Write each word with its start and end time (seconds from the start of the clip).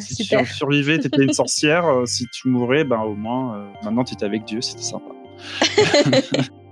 Si 0.00 0.14
super. 0.14 0.40
tu 0.40 0.52
survivais, 0.52 0.98
tu 0.98 1.06
étais 1.06 1.22
une 1.22 1.32
sorcière. 1.42 1.86
euh, 1.86 2.06
si 2.06 2.26
tu 2.32 2.48
mourais, 2.48 2.84
ben, 2.84 3.00
au 3.00 3.14
moins, 3.14 3.56
euh, 3.56 3.72
maintenant, 3.82 4.04
tu 4.04 4.14
étais 4.14 4.24
avec 4.24 4.44
Dieu. 4.44 4.60
C'était 4.60 4.82
sympa. 4.82 5.10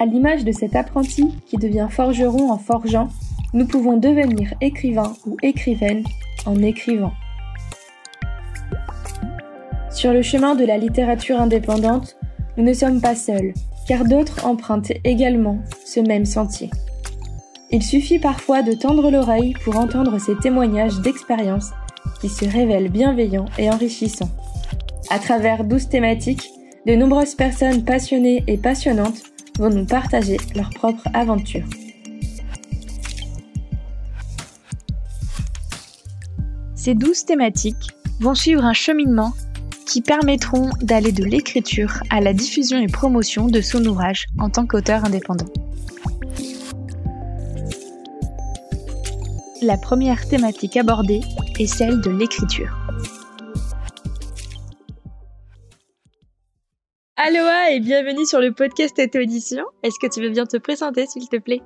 À 0.00 0.06
l'image 0.06 0.44
de 0.44 0.52
cet 0.52 0.76
apprenti 0.76 1.34
qui 1.46 1.56
devient 1.56 1.88
forgeron 1.90 2.52
en 2.52 2.58
forgeant, 2.58 3.08
nous 3.52 3.66
pouvons 3.66 3.96
devenir 3.96 4.54
écrivain 4.60 5.14
ou 5.26 5.36
écrivaine 5.42 6.04
en 6.46 6.62
écrivant. 6.62 7.12
Sur 9.90 10.12
le 10.12 10.22
chemin 10.22 10.54
de 10.54 10.64
la 10.64 10.78
littérature 10.78 11.40
indépendante, 11.40 12.17
nous 12.58 12.64
ne 12.64 12.74
sommes 12.74 13.00
pas 13.00 13.14
seuls, 13.14 13.54
car 13.86 14.04
d'autres 14.04 14.44
empruntent 14.44 14.92
également 15.04 15.60
ce 15.86 16.00
même 16.00 16.24
sentier. 16.24 16.70
Il 17.70 17.84
suffit 17.84 18.18
parfois 18.18 18.62
de 18.62 18.72
tendre 18.72 19.12
l'oreille 19.12 19.54
pour 19.62 19.76
entendre 19.76 20.18
ces 20.18 20.36
témoignages 20.36 20.98
d'expérience 21.00 21.70
qui 22.20 22.28
se 22.28 22.44
révèlent 22.44 22.90
bienveillants 22.90 23.46
et 23.58 23.70
enrichissants. 23.70 24.30
À 25.08 25.20
travers 25.20 25.62
douze 25.62 25.88
thématiques, 25.88 26.50
de 26.84 26.96
nombreuses 26.96 27.36
personnes 27.36 27.84
passionnées 27.84 28.42
et 28.48 28.56
passionnantes 28.56 29.22
vont 29.58 29.70
nous 29.70 29.86
partager 29.86 30.38
leurs 30.56 30.70
propres 30.70 31.08
aventures. 31.14 31.66
Ces 36.74 36.94
douze 36.94 37.24
thématiques 37.24 37.90
vont 38.20 38.34
suivre 38.34 38.64
un 38.64 38.72
cheminement 38.72 39.32
qui 39.88 40.02
permettront 40.02 40.70
d'aller 40.82 41.12
de 41.12 41.24
l'écriture 41.24 42.02
à 42.10 42.20
la 42.20 42.34
diffusion 42.34 42.78
et 42.78 42.86
promotion 42.86 43.46
de 43.46 43.62
son 43.62 43.84
ouvrage 43.86 44.26
en 44.38 44.50
tant 44.50 44.66
qu'auteur 44.66 45.04
indépendant. 45.04 45.46
La 49.62 49.78
première 49.78 50.28
thématique 50.28 50.76
abordée 50.76 51.22
est 51.58 51.66
celle 51.66 52.00
de 52.02 52.10
l'écriture. 52.10 52.76
Aloha 57.16 57.72
et 57.72 57.80
bienvenue 57.80 58.26
sur 58.26 58.40
le 58.40 58.52
podcast 58.52 58.96
Auto 58.98 59.18
Audition. 59.18 59.64
Est-ce 59.82 59.98
que 60.00 60.12
tu 60.12 60.20
veux 60.20 60.30
bien 60.30 60.44
te 60.44 60.58
présenter 60.58 61.06
s'il 61.06 61.28
te 61.28 61.38
plaît? 61.38 61.62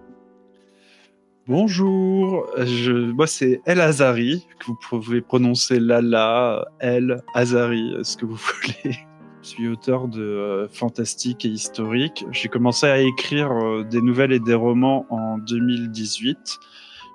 Bonjour, 1.48 2.46
je, 2.56 2.92
moi 3.10 3.26
c'est 3.26 3.62
El 3.66 3.80
Azari, 3.80 4.46
que 4.60 4.66
vous 4.66 4.78
pouvez 4.88 5.20
prononcer 5.20 5.80
Lala, 5.80 6.64
El 6.78 7.20
Azari, 7.34 7.96
ce 8.04 8.16
que 8.16 8.26
vous 8.26 8.36
voulez? 8.84 8.96
Je 9.42 9.48
suis 9.48 9.66
auteur 9.66 10.06
de 10.06 10.22
euh, 10.22 10.68
fantastique 10.68 11.44
et 11.44 11.48
historique. 11.48 12.24
J'ai 12.30 12.48
commencé 12.48 12.86
à 12.86 13.00
écrire 13.00 13.50
euh, 13.50 13.82
des 13.82 14.00
nouvelles 14.00 14.30
et 14.30 14.38
des 14.38 14.54
romans 14.54 15.04
en 15.10 15.36
2018. 15.38 16.36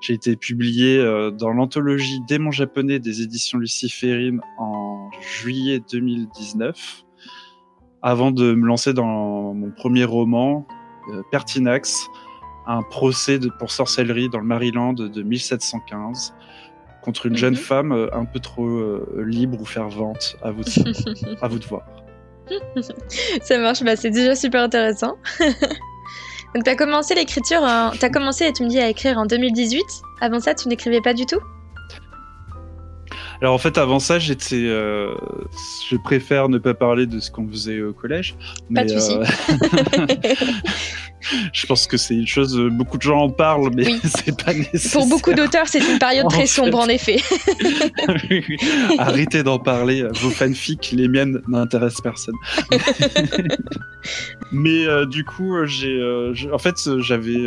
J'ai 0.02 0.14
été 0.16 0.36
publié 0.36 0.98
euh, 0.98 1.31
dans 1.31 1.53
l'anthologie 1.53 2.20
Démons 2.28 2.52
japonais 2.52 3.00
des 3.00 3.22
éditions 3.22 3.59
luciférines 3.59 4.42
en 4.58 5.09
juillet 5.22 5.80
2019, 5.89 7.05
avant 8.02 8.31
de 8.31 8.53
me 8.53 8.67
lancer 8.67 8.94
dans 8.94 9.53
mon 9.53 9.72
premier 9.72 10.03
roman, 10.03 10.67
Pertinax, 11.31 12.09
un 12.68 12.84
procès 12.84 13.40
de, 13.40 13.50
pour 13.50 13.72
sorcellerie 13.72 14.30
dans 14.30 14.40
le 14.40 14.46
Maryland 14.46 14.94
de 14.94 15.22
1715 15.23 16.34
contre 17.02 17.26
une 17.28 17.38
jeune 17.38 17.54
Mhm. 17.54 17.60
femme 17.60 17.92
euh, 17.94 18.08
un 18.14 18.26
peu 18.26 18.40
trop 18.40 18.66
euh, 18.68 19.23
libre 19.26 19.62
ou 19.62 19.66
fervente. 19.66 20.36
À 20.44 20.52
vous 20.52 20.64
de, 20.64 21.38
à 21.42 21.48
vous 21.48 21.60
de 21.60 21.66
voir. 21.66 21.84
Ça 23.42 23.58
marche, 23.58 23.84
bah 23.84 23.95
c'est 23.95 24.10
déjà 24.12 24.36
super 24.36 24.64
intéressant. 24.64 25.18
Donc 26.56 26.64
t'as 26.64 26.76
commencé 26.76 27.14
l'écriture, 27.16 27.62
en... 27.62 27.92
t'as 28.00 28.10
commencé, 28.10 28.52
tu 28.54 28.64
me 28.64 28.70
dis, 28.70 28.80
à 28.80 28.90
écrire 28.90 29.18
en 29.18 29.26
2018. 29.26 29.84
Avant 30.22 30.40
ça, 30.40 30.54
tu 30.56 30.68
n'écrivais 30.70 31.02
pas 31.02 31.14
du 31.14 31.26
tout? 31.26 31.40
Alors 33.42 33.53
en 33.53 33.58
fait, 33.58 33.77
avant 33.77 33.99
ça, 33.99 34.17
j'étais. 34.20 34.55
euh, 34.55 35.14
je 35.89 35.95
préfère 35.98 36.49
ne 36.49 36.58
pas 36.58 36.73
parler 36.73 37.05
de 37.05 37.20
ce 37.20 37.30
qu'on 37.31 37.48
faisait 37.48 37.81
au 37.81 37.93
collège. 37.93 38.36
Pas 38.73 38.83
de 38.83 38.89
souci. 38.89 39.15
euh, 39.15 40.05
je 41.53 41.65
pense 41.67 41.86
que 41.87 41.98
c'est 41.98 42.15
une 42.15 42.25
chose. 42.27 42.58
euh, 42.58 42.70
Beaucoup 42.70 42.98
de 42.98 43.03
gens 43.03 43.20
en 43.20 43.30
parlent, 43.30 43.70
mais 43.75 43.86
Oui. 43.86 43.99
c'est 44.03 44.43
pas 44.43 44.53
nécessaire. 44.53 44.92
Pour 44.99 45.08
beaucoup 45.08 45.33
d'auteurs, 45.33 45.67
c'est 45.67 45.80
une 45.80 45.99
période 45.99 46.25
En 46.25 46.30
très 46.30 46.42
fait. 46.42 46.48
sombre 46.48 46.80
en 46.80 46.87
effet. 46.87 47.17
Oui, 48.30 48.43
oui. 48.49 48.58
Arrêtez 48.98 49.43
d'en 49.43 49.59
parler. 49.59 50.04
Vos 50.21 50.30
fanfics, 50.30 50.92
les 50.93 51.08
miennes, 51.08 51.42
n'intéressent 51.48 52.02
personne. 52.02 52.36
Mais 54.52 54.86
euh, 54.87 55.05
du 55.05 55.23
coup, 55.25 55.54
j'ai, 55.65 55.99
euh, 55.99 56.33
en 56.54 56.58
fait, 56.58 56.75
j'avais, 56.99 57.37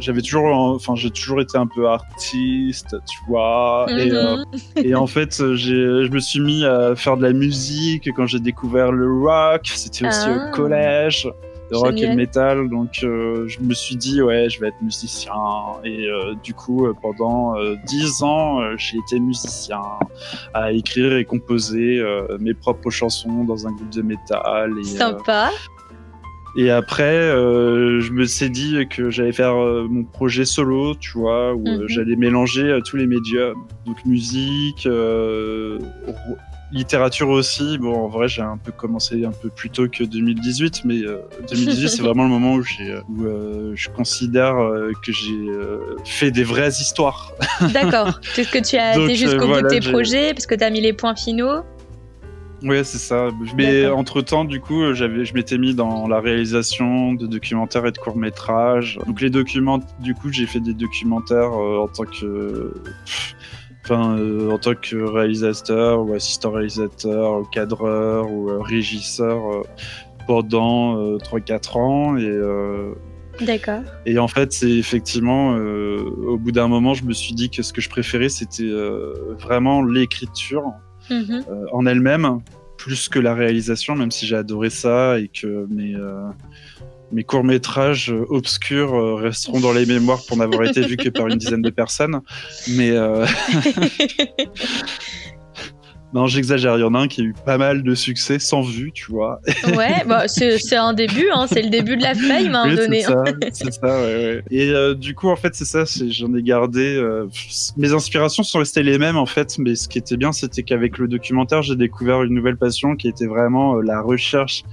j'avais 0.00 0.22
toujours, 0.22 0.46
enfin, 0.74 0.94
j'ai 0.96 1.10
toujours 1.10 1.40
été 1.40 1.56
un 1.58 1.66
peu 1.66 1.88
artiste, 1.88 2.96
tu 3.08 3.18
vois. 3.28 3.86
Et, 3.90 4.10
euh, 4.12 4.36
Mhm. 4.36 4.44
et 4.84 4.94
en 4.94 5.06
fait, 5.06 5.40
euh, 5.40 5.54
je 5.56 6.08
me 6.10 6.18
suis 6.18 6.40
mis 6.40 6.64
à 6.64 6.94
faire 6.96 7.16
de 7.16 7.22
la 7.22 7.32
musique 7.32 8.10
quand 8.14 8.26
j'ai 8.26 8.40
découvert 8.40 8.92
le 8.92 9.06
rock. 9.22 9.62
C'était 9.74 10.06
aussi 10.08 10.26
Ah. 10.28 10.48
au 10.50 10.54
collège. 10.54 11.28
Le 11.72 11.76
rock 11.78 11.94
et 11.98 12.08
le 12.08 12.16
métal, 12.16 12.68
donc 12.68 12.98
euh, 13.04 13.46
je 13.46 13.60
me 13.60 13.74
suis 13.74 13.94
dit 13.94 14.20
ouais, 14.20 14.50
je 14.50 14.58
vais 14.58 14.66
être 14.68 14.82
musicien. 14.82 15.32
Et 15.84 16.08
euh, 16.08 16.34
du 16.42 16.52
coup, 16.52 16.84
euh, 16.86 16.94
pendant 17.00 17.56
euh, 17.56 17.76
dix 17.86 18.24
ans, 18.24 18.60
euh, 18.60 18.74
j'ai 18.76 18.96
été 18.98 19.20
musicien, 19.20 19.80
à 20.52 20.72
écrire 20.72 21.12
et 21.16 21.24
composer 21.24 22.00
euh, 22.00 22.26
mes 22.40 22.54
propres 22.54 22.90
chansons 22.90 23.44
dans 23.44 23.68
un 23.68 23.70
groupe 23.70 23.90
de 23.90 24.02
métal. 24.02 24.72
Et, 24.78 24.80
euh, 24.80 24.82
Sympa. 24.98 25.50
Et 26.56 26.70
après, 26.70 27.04
euh, 27.04 28.00
je 28.00 28.12
me 28.12 28.24
suis 28.24 28.50
dit 28.50 28.76
que 28.88 29.10
j'allais 29.10 29.32
faire 29.32 29.54
euh, 29.56 29.86
mon 29.88 30.04
projet 30.04 30.44
solo, 30.44 30.94
tu 30.94 31.12
vois, 31.18 31.54
où 31.54 31.66
euh, 31.66 31.78
Mhm. 31.82 31.88
j'allais 31.88 32.16
mélanger 32.16 32.62
euh, 32.64 32.80
tous 32.80 32.96
les 32.96 33.06
médias, 33.06 33.52
donc 33.86 33.96
musique, 34.04 34.86
euh, 34.86 35.78
littérature 36.72 37.28
aussi. 37.28 37.78
Bon, 37.78 37.94
en 38.04 38.08
vrai, 38.08 38.28
j'ai 38.28 38.42
un 38.42 38.56
peu 38.56 38.70
commencé 38.72 39.24
un 39.24 39.32
peu 39.32 39.48
plus 39.48 39.70
tôt 39.70 39.88
que 39.88 40.04
2018, 40.04 40.82
mais 40.84 41.02
euh, 41.04 41.18
2018, 41.50 41.88
c'est 41.88 42.02
vraiment 42.02 42.22
le 42.24 42.30
moment 42.30 42.54
où, 42.54 42.62
où 43.08 43.24
euh, 43.24 43.72
je 43.74 43.88
considère 43.88 44.54
que 45.04 45.12
j'ai 45.12 45.32
euh, 45.48 45.96
fait 46.04 46.30
des 46.30 46.44
vraies 46.44 46.68
histoires. 46.68 47.32
D'accord. 47.72 48.20
Est-ce 48.38 48.50
que 48.52 48.58
tu 48.64 48.76
as 48.76 48.98
été 48.98 49.14
jusqu'au 49.16 49.46
bout 49.48 49.62
de 49.62 49.68
tes 49.68 49.80
projets? 49.80 50.32
Parce 50.32 50.46
que 50.46 50.54
tu 50.54 50.62
as 50.64 50.70
mis 50.70 50.80
les 50.80 50.92
points 50.92 51.16
finaux 51.16 51.62
Ouais, 52.62 52.84
c'est 52.84 52.98
ça. 52.98 53.28
Mais 53.56 53.82
D'accord. 53.82 53.98
entre 53.98 54.20
temps, 54.22 54.44
du 54.44 54.60
coup, 54.60 54.92
j'avais, 54.92 55.24
je 55.24 55.34
m'étais 55.34 55.56
mis 55.58 55.74
dans 55.74 56.06
la 56.08 56.20
réalisation 56.20 57.14
de 57.14 57.26
documentaires 57.26 57.86
et 57.86 57.92
de 57.92 57.98
courts 57.98 58.16
métrages. 58.16 58.98
Donc 59.06 59.20
les 59.20 59.30
documents, 59.30 59.80
du 60.00 60.14
coup, 60.14 60.30
j'ai 60.30 60.46
fait 60.46 60.60
des 60.60 60.74
documentaires 60.74 61.52
euh, 61.58 61.78
en 61.78 61.88
tant 61.88 62.04
que, 62.04 62.74
enfin, 63.84 64.18
euh, 64.18 64.50
en 64.50 64.58
tant 64.58 64.74
que 64.74 64.96
réalisateur 64.96 66.02
ou 66.04 66.12
assistant 66.14 66.50
réalisateur, 66.50 67.40
ou 67.40 67.44
cadreur 67.44 68.30
ou 68.30 68.50
euh, 68.50 68.58
régisseur 68.60 69.38
euh, 69.52 69.62
pendant 70.26 70.98
euh, 70.98 71.16
3-4 71.18 71.78
ans 71.78 72.16
et. 72.16 72.24
euh, 72.26 72.92
D'accord. 73.40 73.80
et 74.04 74.18
en 74.18 74.28
fait, 74.28 74.52
c'est 74.52 74.68
effectivement, 74.70 75.54
euh, 75.56 75.98
au 76.26 76.36
bout 76.36 76.52
d'un 76.52 76.68
moment, 76.68 76.92
je 76.92 77.04
me 77.04 77.14
suis 77.14 77.32
dit 77.32 77.48
que 77.48 77.62
ce 77.62 77.72
que 77.72 77.80
je 77.80 77.88
préférais, 77.88 78.28
c'était 78.28 78.64
euh, 78.64 79.14
vraiment 79.38 79.82
l'écriture 79.82 80.64
Mhm. 81.10 81.44
euh, 81.48 81.66
en 81.72 81.86
elle-même 81.86 82.40
plus 82.76 83.08
que 83.08 83.18
la 83.18 83.34
réalisation, 83.34 83.94
même 83.94 84.10
si 84.10 84.26
j'ai 84.26 84.36
adoré 84.36 84.70
ça 84.70 85.18
et 85.18 85.28
que 85.28 85.66
mes, 85.68 85.94
euh, 85.94 86.28
mes 87.12 87.24
courts-métrages 87.24 88.14
obscurs 88.30 88.94
euh, 88.94 89.16
resteront 89.16 89.60
dans 89.60 89.72
les 89.72 89.84
mémoires 89.84 90.20
pour 90.26 90.38
n'avoir 90.38 90.64
été 90.64 90.80
vus 90.80 90.96
que 90.96 91.10
par 91.10 91.26
une 91.26 91.36
dizaine 91.36 91.62
de 91.62 91.70
personnes. 91.70 92.20
Mais 92.68 92.92
non, 96.12 96.26
j'exagère, 96.26 96.76
il 96.76 96.80
y 96.80 96.84
en 96.84 96.94
a 96.94 96.98
un 96.98 97.08
qui 97.08 97.20
a 97.20 97.24
eu 97.24 97.34
pas 97.44 97.56
mal 97.56 97.82
de 97.82 97.94
succès 97.94 98.38
sans 98.40 98.62
vue, 98.62 98.90
tu 98.92 99.12
vois. 99.12 99.40
ouais, 99.76 100.02
bah, 100.08 100.24
c'est 100.28 100.76
un 100.76 100.92
début, 100.92 101.28
hein, 101.32 101.46
c'est 101.48 101.62
le 101.62 101.70
début 101.70 101.96
de 101.96 102.02
la 102.02 102.14
fame 102.14 102.54
à 102.54 102.62
un 102.62 102.70
Oui, 102.70 102.76
donné. 102.76 103.02
c'est 103.52 103.72
ça, 103.72 103.86
ouais, 103.86 104.14
ouais. 104.14 104.42
Et 104.50 104.70
euh, 104.70 104.94
du 104.94 105.14
coup, 105.14 105.28
en 105.28 105.36
fait, 105.36 105.54
c'est 105.54 105.64
ça, 105.64 105.84
j'en 106.08 106.34
ai 106.34 106.42
gardé. 106.42 106.96
euh, 106.96 107.26
mes 107.76 107.92
inspirations 107.92 108.42
sont 108.42 108.58
restées 108.58 108.82
les 108.82 108.98
mêmes, 108.98 109.16
en 109.16 109.26
fait, 109.26 109.56
mais 109.58 109.76
ce 109.76 109.88
qui 109.88 109.98
était 109.98 110.16
bien, 110.16 110.32
c'était 110.32 110.64
qu'avec 110.64 110.98
le 110.98 111.06
documentaire, 111.06 111.62
j'ai 111.62 111.76
découvert 111.76 112.22
une 112.22 112.34
nouvelle 112.34 112.56
passion 112.56 112.96
qui 112.96 113.06
était 113.08 113.26
vraiment 113.26 113.76
euh, 113.76 113.82
la 113.82 114.00
recherche 114.00 114.64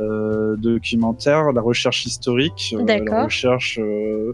euh, 0.00 0.56
documentaire, 0.56 1.52
la 1.52 1.60
recherche 1.60 2.06
historique, 2.06 2.74
euh, 2.76 2.82
D'accord. 2.82 3.14
la 3.14 3.24
recherche 3.24 3.78
euh, 3.80 4.32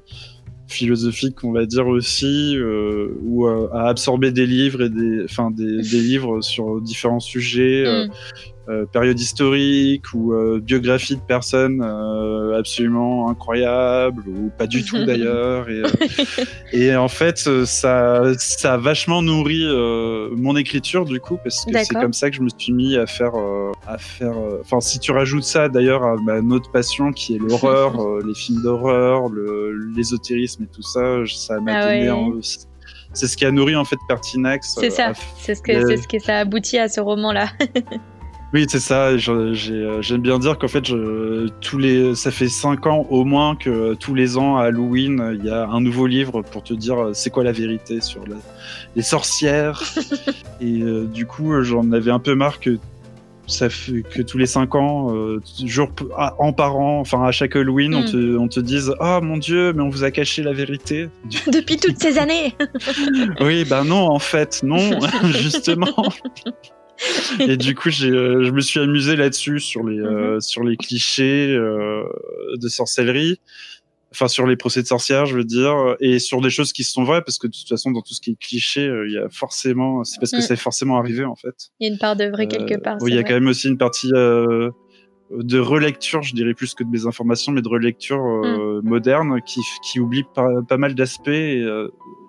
philosophique, 0.71 1.45
on 1.45 1.53
va 1.53 1.67
dire 1.67 1.87
aussi, 1.87 2.57
euh, 2.57 3.09
ou 3.23 3.47
euh, 3.47 3.69
à 3.73 3.89
absorber 3.89 4.31
des 4.31 4.47
livres 4.47 4.83
et 4.83 4.89
des, 4.89 5.25
enfin, 5.25 5.51
des, 5.51 5.83
livres 5.83 6.41
sur 6.41 6.81
différents 6.81 7.21
sujets. 7.21 7.85
euh, 7.87 8.07
Mm. 8.07 8.11
Euh, 8.71 8.87
période 8.87 9.19
historique 9.19 10.05
ou 10.15 10.33
euh, 10.33 10.61
biographie 10.63 11.17
de 11.17 11.21
personnes 11.21 11.83
euh, 11.83 12.57
absolument 12.57 13.29
incroyables 13.29 14.23
ou 14.29 14.51
pas 14.57 14.69
du 14.69 14.85
tout 14.85 15.05
d'ailleurs. 15.07 15.67
Et, 15.69 15.83
et, 16.73 16.95
en 16.95 17.09
fait, 17.09 17.39
ça, 17.39 18.23
ça 18.39 18.75
a 18.75 18.77
vachement 18.77 19.23
nourri 19.23 19.67
mon 20.37 20.57
écriture 20.57 21.05
du 21.05 21.19
coup 21.19 21.39
parce 21.43 21.65
que 21.65 21.73
c'est 21.83 21.95
comme 21.95 22.13
ça 22.13 22.31
que 22.31 22.37
je 22.37 22.43
me 22.43 22.49
suis 22.57 22.73
mis 22.73 22.97
à 22.97 23.07
faire, 23.07 23.33
à 23.87 23.99
faire. 23.99 24.35
Enfin, 24.61 24.81
si 24.81 25.01
tu 25.01 25.11
rajoutes 25.11 25.45
ça 25.45 25.69
d'ailleurs 25.69 26.05
à 26.05 26.17
ma 26.17 26.39
autre 26.55 26.71
passion 26.71 27.13
qui 27.13 27.35
est 27.35 27.39
l'horreur, 27.39 27.95
les 28.27 28.35
films 28.35 28.63
d'horreur, 28.63 29.25
l'ésotérisme 29.97 30.65
et 30.65 30.69
tout 30.69 30.83
ça, 30.83 31.25
ça 31.27 31.59
m'a 31.61 31.79
ah 31.79 31.87
donné 31.87 32.41
c'est 33.13 33.27
ce 33.27 33.37
qui 33.37 33.45
a 33.45 33.51
nourri 33.51 33.75
en 33.75 33.85
fait 33.85 33.97
Pertinax. 34.07 34.77
C'est 34.79 34.91
ça, 34.91 35.13
c'est 35.37 35.57
ce 35.57 35.63
que 35.63 35.97
ce 35.97 36.07
que 36.07 36.21
ça 36.21 36.39
aboutit 36.39 36.79
à 36.79 36.89
ce 36.89 37.01
roman 37.01 37.33
là. 37.33 37.49
Oui, 38.53 38.67
c'est 38.69 38.81
ça. 38.81 39.11
Euh, 39.11 39.55
j'aime 40.01 40.21
bien 40.21 40.39
dire 40.39 40.59
qu'en 40.59 40.69
fait, 40.69 40.85
je, 40.85 41.49
tous 41.61 41.79
les, 41.79 42.15
ça 42.17 42.31
fait 42.31 42.49
cinq 42.49 42.87
ans 42.87 43.07
au 43.11 43.25
moins 43.25 43.55
que 43.55 43.95
tous 43.95 44.15
les 44.15 44.37
ans 44.37 44.57
à 44.57 44.65
Halloween, 44.65 45.39
il 45.39 45.45
y 45.45 45.51
a 45.51 45.69
un 45.69 45.81
nouveau 45.81 46.07
livre 46.07 46.43
pour 46.43 46.65
te 46.65 46.75
dire 46.75 46.99
euh, 46.99 47.11
c'est 47.15 47.31
quoi 47.31 47.45
la 47.45 47.53
vérité 47.53 48.01
sur 48.01 48.25
les 48.97 49.03
sorcières. 49.03 49.83
Et 50.61 50.81
euh, 50.83 51.05
du 51.05 51.27
coup, 51.27 51.63
j'en 51.63 51.93
avais 51.93 52.11
un 52.11 52.19
peu 52.19 52.35
marre 52.35 52.59
que 52.59 52.79
ça 53.47 53.69
fait 53.69 54.03
que 54.03 54.23
tous 54.23 54.39
les 54.39 54.47
cinq 54.47 54.77
ans, 54.77 55.13
jour 55.65 55.91
en 56.39 56.53
parent, 56.53 57.01
enfin 57.01 57.25
à 57.25 57.33
chaque 57.33 57.57
Halloween, 57.57 57.95
on, 57.97 58.03
hmm. 58.03 58.05
te, 58.05 58.37
on 58.37 58.47
te 58.47 58.61
dise 58.61 58.95
oh 59.01 59.19
mon 59.23 59.39
Dieu, 59.39 59.73
mais 59.73 59.83
on 59.83 59.89
vous 59.89 60.05
a 60.05 60.13
caché 60.13 60.45
la 60.45 60.53
vérité 60.53 61.09
depuis 61.53 61.77
toutes 61.77 62.01
ces 62.01 62.19
années. 62.19 62.55
oui, 63.41 63.65
ben 63.65 63.83
non, 63.85 64.09
en 64.09 64.21
fait, 64.21 64.61
non, 64.63 65.01
justement. 65.25 66.13
et 67.41 67.57
du 67.57 67.75
coup, 67.75 67.89
euh, 67.89 68.45
je 68.45 68.51
me 68.51 68.61
suis 68.61 68.81
amusé 68.81 69.17
là-dessus 69.17 69.61
sur 69.61 69.85
les 69.85 69.99
euh, 69.99 70.35
mhm. 70.35 70.41
sur 70.41 70.65
les 70.65 70.77
clichés 70.77 71.49
euh, 71.51 72.05
de 72.57 72.69
sorcellerie, 72.69 73.41
enfin 74.13 74.29
sur 74.29 74.47
les 74.47 74.57
procès 74.57 74.83
de 74.83 74.87
sorcières, 74.87 75.27
je 75.27 75.37
veux 75.37 75.45
dire, 75.45 75.97
et 76.01 76.19
sur 76.19 76.41
des 76.41 76.51
choses 76.51 76.73
qui 76.73 76.85
sont 76.85 77.05
vraies 77.05 77.23
parce 77.23 77.39
que 77.39 77.47
de 77.47 77.53
toute 77.53 77.69
façon, 77.69 77.91
dans 77.91 78.03
tout 78.03 78.15
ce 78.15 78.21
qui 78.21 78.33
est 78.33 78.39
cliché, 78.39 78.85
il 79.07 79.13
y 79.13 79.19
a 79.19 79.29
forcément, 79.31 80.05
c'est 80.05 80.19
parce 80.21 80.33
que 80.33 80.41
c'est 80.41 80.55
mm. 80.55 80.59
forcément 80.59 80.99
arrivé 80.99 81.25
en 81.25 81.37
fait. 81.37 81.71
Il 81.81 81.87
y 81.87 81.91
a 81.91 81.93
une 81.93 81.99
part 81.99 82.17
de 82.17 82.25
vrai 82.25 82.49
quelque 82.49 82.81
part. 82.81 82.99
Oui, 83.01 83.13
il 83.13 83.17
y 83.17 83.19
a 83.19 83.23
quand 83.23 83.35
même 83.35 83.49
aussi 83.49 83.69
une 83.69 83.79
partie 83.79 84.11
de 84.11 85.59
relecture, 85.59 86.23
je 86.23 86.35
dirais 86.35 86.55
plus 86.55 86.75
que 86.75 86.83
de 86.83 86.91
mes 86.91 87.07
informations, 87.07 87.53
mais 87.53 87.63
de 87.63 87.69
relecture 87.69 88.21
mm. 88.21 88.81
moderne 88.83 89.41
qui, 89.47 89.61
qui 89.85 90.01
oublie 90.01 90.25
pas, 90.35 90.49
pas 90.69 90.77
mal 90.77 90.95
d'aspects. 90.95 91.31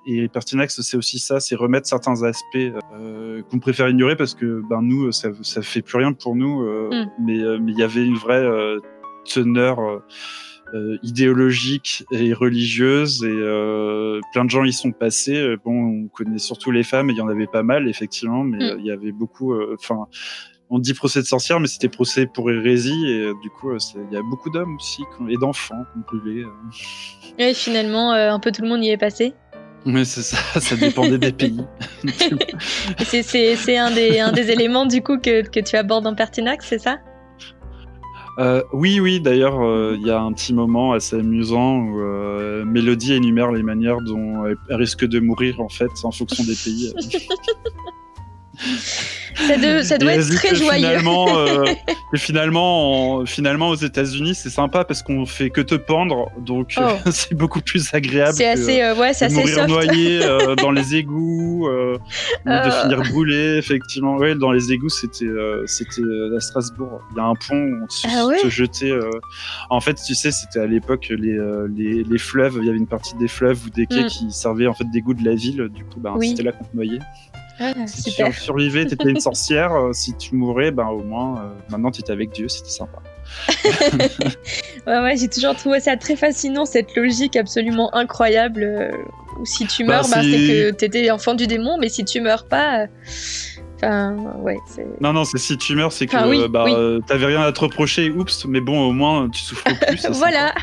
Et, 0.05 0.27
Pertinax, 0.27 0.81
c'est 0.81 0.97
aussi 0.97 1.19
ça, 1.19 1.39
c'est 1.39 1.55
remettre 1.55 1.87
certains 1.87 2.23
aspects 2.23 2.55
euh, 2.55 3.41
qu'on 3.49 3.59
préfère 3.59 3.87
ignorer 3.89 4.15
parce 4.15 4.33
que 4.33 4.61
ben 4.67 4.81
nous, 4.81 5.11
ça, 5.11 5.29
ça 5.41 5.61
fait 5.61 5.81
plus 5.81 5.97
rien 5.97 6.13
pour 6.13 6.35
nous. 6.35 6.63
Euh, 6.63 6.89
mm. 6.91 7.11
Mais 7.25 7.39
euh, 7.39 7.59
mais 7.61 7.71
il 7.71 7.77
y 7.77 7.83
avait 7.83 8.05
une 8.05 8.15
vraie 8.15 8.43
euh, 8.43 8.79
teneur 9.25 9.79
euh, 10.73 10.97
idéologique 11.03 12.03
et 12.11 12.33
religieuse 12.33 13.23
et 13.23 14.21
plein 14.31 14.45
de 14.45 14.49
gens 14.49 14.63
y 14.63 14.73
sont 14.73 14.91
passés. 14.91 15.55
Bon, 15.63 16.05
on 16.05 16.07
connaît 16.07 16.39
surtout 16.39 16.71
les 16.71 16.83
femmes, 16.83 17.09
il 17.09 17.17
y 17.17 17.21
en 17.21 17.27
avait 17.27 17.47
pas 17.47 17.63
mal 17.63 17.87
effectivement, 17.87 18.43
mais 18.43 18.73
mm. 18.73 18.79
il 18.79 18.85
y 18.85 18.91
avait 18.91 19.11
beaucoup. 19.11 19.53
Enfin 19.73 20.07
on 20.73 20.79
dit 20.79 20.93
procès 20.93 21.19
de 21.19 21.25
sorcière, 21.25 21.59
mais 21.59 21.67
c'était 21.67 21.89
procès 21.89 22.25
pour 22.25 22.49
hérésie, 22.49 23.05
et 23.05 23.33
du 23.43 23.49
coup, 23.49 23.73
il 23.73 24.13
y 24.13 24.15
a 24.15 24.21
beaucoup 24.21 24.49
d'hommes 24.49 24.77
aussi, 24.77 25.03
et 25.27 25.35
d'enfants 25.35 25.83
qu'on 25.93 26.17
brûlait. 26.17 26.45
Et 27.37 27.53
finalement, 27.53 28.13
un 28.13 28.39
peu 28.39 28.53
tout 28.53 28.61
le 28.61 28.69
monde 28.69 28.81
y 28.81 28.89
est 28.89 28.97
passé. 28.97 29.33
Oui, 29.85 30.05
c'est 30.05 30.21
ça, 30.21 30.37
ça 30.59 30.75
dépendait 30.75 31.17
des 31.17 31.31
pays. 31.31 31.61
c'est 33.03 33.77
un 33.77 33.91
des, 33.91 34.19
un 34.19 34.31
des 34.31 34.51
éléments 34.51 34.85
du 34.85 35.01
coup 35.01 35.17
que, 35.17 35.47
que 35.47 35.59
tu 35.59 35.75
abordes 35.75 36.05
en 36.07 36.15
Pertinax, 36.15 36.65
c'est 36.67 36.79
ça? 36.79 36.99
Euh, 38.39 38.63
oui, 38.71 38.99
oui, 38.99 39.19
d'ailleurs, 39.19 39.61
euh, 39.61 39.97
il 39.99 40.07
y 40.07 40.11
a 40.11 40.21
un 40.21 40.31
petit 40.31 40.53
moment 40.53 40.93
assez 40.93 41.17
amusant 41.17 41.77
où 41.77 41.99
euh, 41.99 42.63
Mélodie 42.63 43.13
énumère 43.13 43.51
les 43.51 43.63
manières 43.63 44.01
dont 44.01 44.45
elle 44.45 44.75
risque 44.75 45.05
de 45.05 45.19
mourir 45.19 45.59
en 45.59 45.69
fait 45.69 45.91
en 46.03 46.11
fonction 46.11 46.43
des 46.43 46.55
pays. 46.55 46.93
Ça, 49.35 49.97
doit 49.97 50.13
être 50.13 50.35
très 50.35 50.55
joyeux. 50.55 50.87
Finalement, 50.87 51.37
euh, 51.37 51.65
finalement, 52.15 53.25
finalement, 53.25 53.69
aux 53.69 53.75
États-Unis, 53.75 54.35
c'est 54.35 54.49
sympa 54.49 54.83
parce 54.83 55.01
qu'on 55.01 55.25
fait 55.25 55.49
que 55.49 55.61
te 55.61 55.75
pendre, 55.75 56.29
donc 56.39 56.75
oh. 56.77 57.09
c'est 57.11 57.33
beaucoup 57.33 57.61
plus 57.61 57.93
agréable. 57.93 58.33
C'est 58.33 58.47
assez, 58.47 58.81
euh, 58.81 58.95
ouais, 58.95 59.13
c'est 59.13 59.25
assez 59.25 59.35
mourir 59.35 59.67
noyé 59.67 60.21
euh, 60.23 60.55
dans 60.55 60.71
les 60.71 60.95
égouts, 60.95 61.67
de 61.67 61.97
ah. 62.45 62.83
finir 62.83 63.01
brûlé. 63.01 63.57
Effectivement, 63.57 64.17
ouais, 64.17 64.35
dans 64.35 64.51
les 64.51 64.71
égouts, 64.71 64.89
c'était, 64.89 65.25
c'était 65.65 66.01
à 66.35 66.39
Strasbourg. 66.39 67.01
Il 67.11 67.17
y 67.17 67.19
a 67.19 67.25
un 67.25 67.35
pont 67.35 67.55
où 67.55 67.83
on 67.83 67.87
ah 68.05 68.37
se 68.41 68.49
jetait. 68.49 68.93
En 69.69 69.81
fait, 69.81 69.95
tu 69.95 70.15
sais, 70.15 70.31
c'était 70.31 70.59
à 70.59 70.67
l'époque 70.67 71.07
les, 71.09 71.37
les, 71.75 72.03
les, 72.03 72.17
fleuves. 72.17 72.57
Il 72.61 72.65
y 72.65 72.69
avait 72.69 72.77
une 72.77 72.87
partie 72.87 73.15
des 73.15 73.27
fleuves 73.27 73.65
ou 73.65 73.69
des 73.69 73.85
quais 73.85 74.03
mm. 74.03 74.07
qui 74.07 74.31
servaient 74.31 74.67
en 74.67 74.73
fait 74.73 74.85
d'égouts 74.91 75.13
de 75.13 75.25
la 75.25 75.35
ville. 75.35 75.69
Du 75.73 75.83
coup, 75.85 75.99
ben, 75.99 76.15
c'était 76.21 76.43
là 76.43 76.51
qu'on 76.51 76.65
te 76.65 76.75
noyait. 76.75 76.99
Ah, 77.61 77.73
si 77.85 78.11
tu 78.11 78.33
survivais, 78.33 78.85
t'étais 78.85 79.09
une 79.09 79.19
sorcière. 79.19 79.73
Euh, 79.73 79.93
si 79.93 80.15
tu 80.15 80.35
mourais, 80.35 80.71
ben 80.71 80.87
au 80.87 81.03
moins, 81.03 81.39
euh, 81.39 81.49
maintenant 81.69 81.91
tu 81.91 82.01
étais 82.01 82.11
avec 82.11 82.31
Dieu, 82.31 82.47
c'était 82.47 82.69
sympa. 82.69 82.99
ouais, 84.87 84.99
ouais, 84.99 85.15
j'ai 85.15 85.27
toujours 85.27 85.55
trouvé 85.55 85.79
ça 85.79 85.95
très 85.95 86.15
fascinant, 86.15 86.65
cette 86.65 86.95
logique 86.95 87.35
absolument 87.35 87.93
incroyable. 87.95 88.63
Euh, 88.63 88.91
où 89.39 89.45
si 89.45 89.67
tu 89.67 89.85
bah, 89.85 89.97
meurs, 89.97 90.09
bah, 90.09 90.21
c'est 90.23 90.31
que 90.31 90.71
t'étais 90.71 91.11
enfant 91.11 91.35
du 91.35 91.47
démon, 91.47 91.77
mais 91.79 91.89
si 91.89 92.03
tu 92.03 92.19
meurs 92.19 92.45
pas, 92.45 92.87
ouais, 93.83 94.57
non, 94.99 95.13
non, 95.13 95.23
c'est 95.23 95.37
si 95.37 95.57
tu 95.57 95.75
meurs, 95.75 95.91
c'est 95.91 96.07
que 96.07 96.47
bah, 96.47 96.65
t'avais 97.07 97.27
rien 97.27 97.41
à 97.41 97.51
te 97.51 97.59
reprocher, 97.59 98.09
oups, 98.09 98.45
mais 98.45 98.61
bon, 98.61 98.89
au 98.89 98.91
moins 98.91 99.29
tu 99.29 99.41
souffres 99.41 99.63
plus. 99.87 100.07
voilà. 100.11 100.53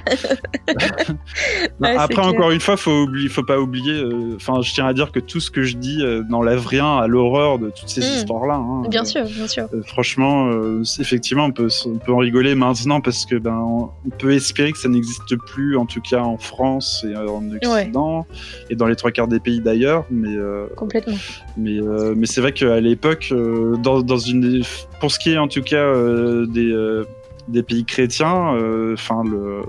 après, 1.82 2.23
encore 2.23 2.50
une 2.50 2.61
fois, 2.61 2.76
faut 2.76 3.03
oublier, 3.03 3.29
faut 3.29 3.43
pas 3.43 3.59
oublier. 3.59 3.93
Euh, 3.93 4.37
enfin, 4.37 4.61
je 4.62 4.73
tiens 4.73 4.87
à 4.87 4.93
dire 4.93 5.12
que 5.12 5.20
tout 5.20 5.41
ce 5.41 5.50
que 5.50 5.62
je 5.62 5.76
dis 5.76 6.03
euh, 6.03 6.23
n'enlève 6.29 6.67
rien 6.67 6.99
à 6.99 7.06
l'horreur 7.06 7.59
de 7.59 7.70
toutes 7.70 7.88
ces 7.88 8.00
hmm. 8.00 8.17
histoires-là. 8.17 8.55
Hein. 8.55 8.82
Bien 8.88 9.05
sûr, 9.05 9.25
bien 9.25 9.47
sûr. 9.47 9.67
Euh, 9.75 9.82
franchement, 9.82 10.50
effectivement, 10.99 11.47
on 11.47 11.53
peut, 11.53 11.69
on 11.87 11.99
peut 11.99 12.12
en 12.12 12.19
rigoler 12.19 12.55
maintenant 12.55 13.00
parce 13.00 13.26
que 13.26 13.37
ben, 13.37 13.56
on 13.56 14.11
peut 14.19 14.32
espérer 14.32 14.73
que 14.73 14.79
ça 14.79 14.88
n'existe 14.88 15.37
plus, 15.37 15.76
en 15.76 15.87
tout 15.87 16.00
cas 16.00 16.20
en 16.20 16.38
France 16.38 17.05
et 17.09 17.17
en 17.17 17.43
Occident 17.50 18.26
et 18.70 18.76
dans 18.76 18.87
les 18.87 18.97
trois 18.97 19.11
quarts 19.11 19.29
des 19.29 19.41
pays 19.41 19.61
d'ailleurs. 19.61 20.05
Mais 20.11 20.37
complètement. 20.76 21.17
Mais 21.56 21.79
mais 22.17 22.26
c'est 22.26 22.41
vrai 22.41 22.53
qu'à 22.53 22.81
l'époque 22.81 23.07
euh, 23.32 23.76
dans, 23.76 24.02
dans, 24.02 24.19
une, 24.19 24.62
pour 25.00 25.10
ce 25.10 25.19
qui 25.19 25.32
est 25.32 25.38
en 25.38 25.49
tout 25.49 25.62
cas 25.62 25.76
euh, 25.76 26.46
des, 26.46 26.70
euh, 26.70 27.05
des 27.49 27.62
pays 27.62 27.84
chrétiens, 27.84 28.55
enfin 28.93 29.22
le 29.25 29.62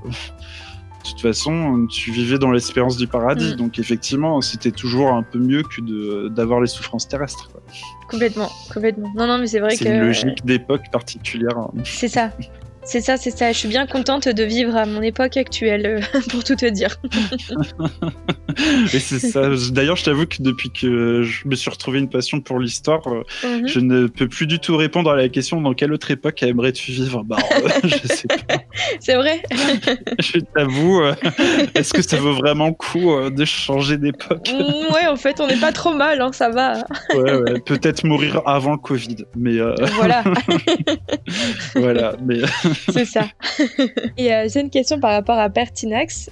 de 1.00 1.10
toute 1.12 1.22
façon, 1.22 1.88
tu 1.90 2.12
vivais 2.12 2.38
dans 2.38 2.52
l'espérance 2.52 2.98
du 2.98 3.08
paradis. 3.08 3.54
Mm. 3.54 3.56
Donc, 3.56 3.80
effectivement, 3.80 4.42
c'était 4.42 4.72
toujours 4.72 5.14
un 5.14 5.24
peu 5.24 5.40
mieux 5.40 5.64
que 5.64 6.28
d'avoir 6.28 6.60
les 6.60 6.68
souffrances 6.68 7.08
terrestres. 7.08 7.50
Complètement, 8.10 8.50
complètement. 8.72 9.12
Non, 9.16 9.26
non, 9.26 9.38
mais 9.38 9.48
c'est 9.48 9.60
vrai 9.60 9.72
que. 9.72 9.78
C'est 9.78 9.96
une 9.96 10.06
logique 10.06 10.46
d'époque 10.46 10.92
particulière. 10.92 11.58
Hein. 11.58 11.72
C'est 11.84 12.10
ça. 12.10 12.32
C'est 12.90 13.02
ça, 13.02 13.18
c'est 13.18 13.30
ça. 13.30 13.52
Je 13.52 13.58
suis 13.60 13.68
bien 13.68 13.86
contente 13.86 14.28
de 14.28 14.44
vivre 14.44 14.76
à 14.76 14.88
mon 14.88 15.04
époque 15.04 15.38
actuelle, 15.38 15.86
euh, 15.86 16.20
pour 16.32 16.44
tout 16.44 16.56
te 16.56 16.66
dire. 16.66 16.98
Et 18.92 19.00
c'est 19.00 19.20
ça. 19.20 19.48
D'ailleurs, 19.70 19.96
je 19.96 20.06
t'avoue 20.06 20.26
que 20.26 20.38
depuis 20.40 20.72
que 20.72 21.22
je 21.22 21.48
me 21.48 21.54
suis 21.54 21.70
retrouvé 21.70 22.00
une 22.00 22.10
passion 22.10 22.42
pour 22.42 22.58
l'histoire, 22.58 23.02
euh, 23.06 23.22
mhm. 23.44 23.68
je 23.68 23.80
ne 23.80 24.08
peux 24.08 24.28
plus 24.28 24.48
du 24.48 24.58
tout 24.58 24.76
répondre 24.76 25.12
à 25.12 25.16
la 25.16 25.30
question 25.30 25.62
dans 25.62 25.76
quelle 25.76 25.94
autre 25.94 26.10
époque 26.10 26.42
aimerais-tu 26.42 26.92
vivre? 26.92 27.24
Bah, 27.24 27.38
euh, 27.52 27.70
je 27.84 28.08
sais 28.12 28.28
pas. 28.28 28.56
C'est 29.00 29.14
vrai. 29.14 29.44
je 30.20 30.40
t'avoue. 30.40 31.04
Est-ce 31.76 31.94
que 31.94 32.02
ça 32.02 32.18
vaut 32.18 32.34
vraiment 32.34 32.70
le 32.70 32.74
coup 32.74 33.30
de 33.30 33.46
changer 33.46 33.98
d'époque? 33.98 34.50
Mm, 34.52 34.94
Ouais, 34.96 35.06
en 35.06 35.16
fait, 35.16 35.40
on 35.40 35.46
n'est 35.46 35.58
pas 35.58 35.72
trop 35.72 35.94
mal, 35.94 36.22
hein, 36.22 36.32
ça 36.34 36.50
va. 36.50 36.84
ouais, 37.14 37.36
ouais. 37.36 37.60
Peut-être 37.60 38.04
mourir 38.04 38.42
avant 38.48 38.72
le 38.72 38.80
Covid, 38.80 39.26
mais. 39.36 39.60
Voilà. 39.94 40.24
voilà, 41.76 42.16
mais. 42.26 42.40
C'est 42.92 43.06
ça. 43.06 43.28
Et 44.18 44.34
euh, 44.34 44.48
j'ai 44.52 44.62
une 44.62 44.70
question 44.70 45.00
par 45.00 45.12
rapport 45.12 45.38
à 45.38 45.50
Pertinax. 45.50 46.30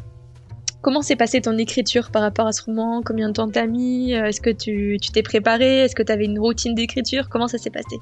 Comment 0.81 1.01
s'est 1.01 1.15
passée 1.15 1.41
ton 1.41 1.57
écriture 1.57 2.11
par 2.11 2.21
rapport 2.21 2.47
à 2.47 2.51
ce 2.51 2.63
roman? 2.63 3.01
Combien 3.03 3.29
de 3.29 3.33
temps 3.33 3.49
t'as 3.49 3.65
mis? 3.65 4.13
Euh, 4.13 4.25
Est-ce 4.25 4.41
que 4.41 4.49
tu 4.49 4.97
t'es 5.11 5.23
préparé 5.23 5.79
Est-ce 5.79 5.95
que 5.95 6.03
tu 6.03 6.11
avais 6.11 6.25
une 6.25 6.39
routine 6.39 6.75
d'écriture? 6.75 7.29
Comment 7.29 7.47
ça 7.47 7.57
s'est 7.57 7.71
passé? 7.71 7.97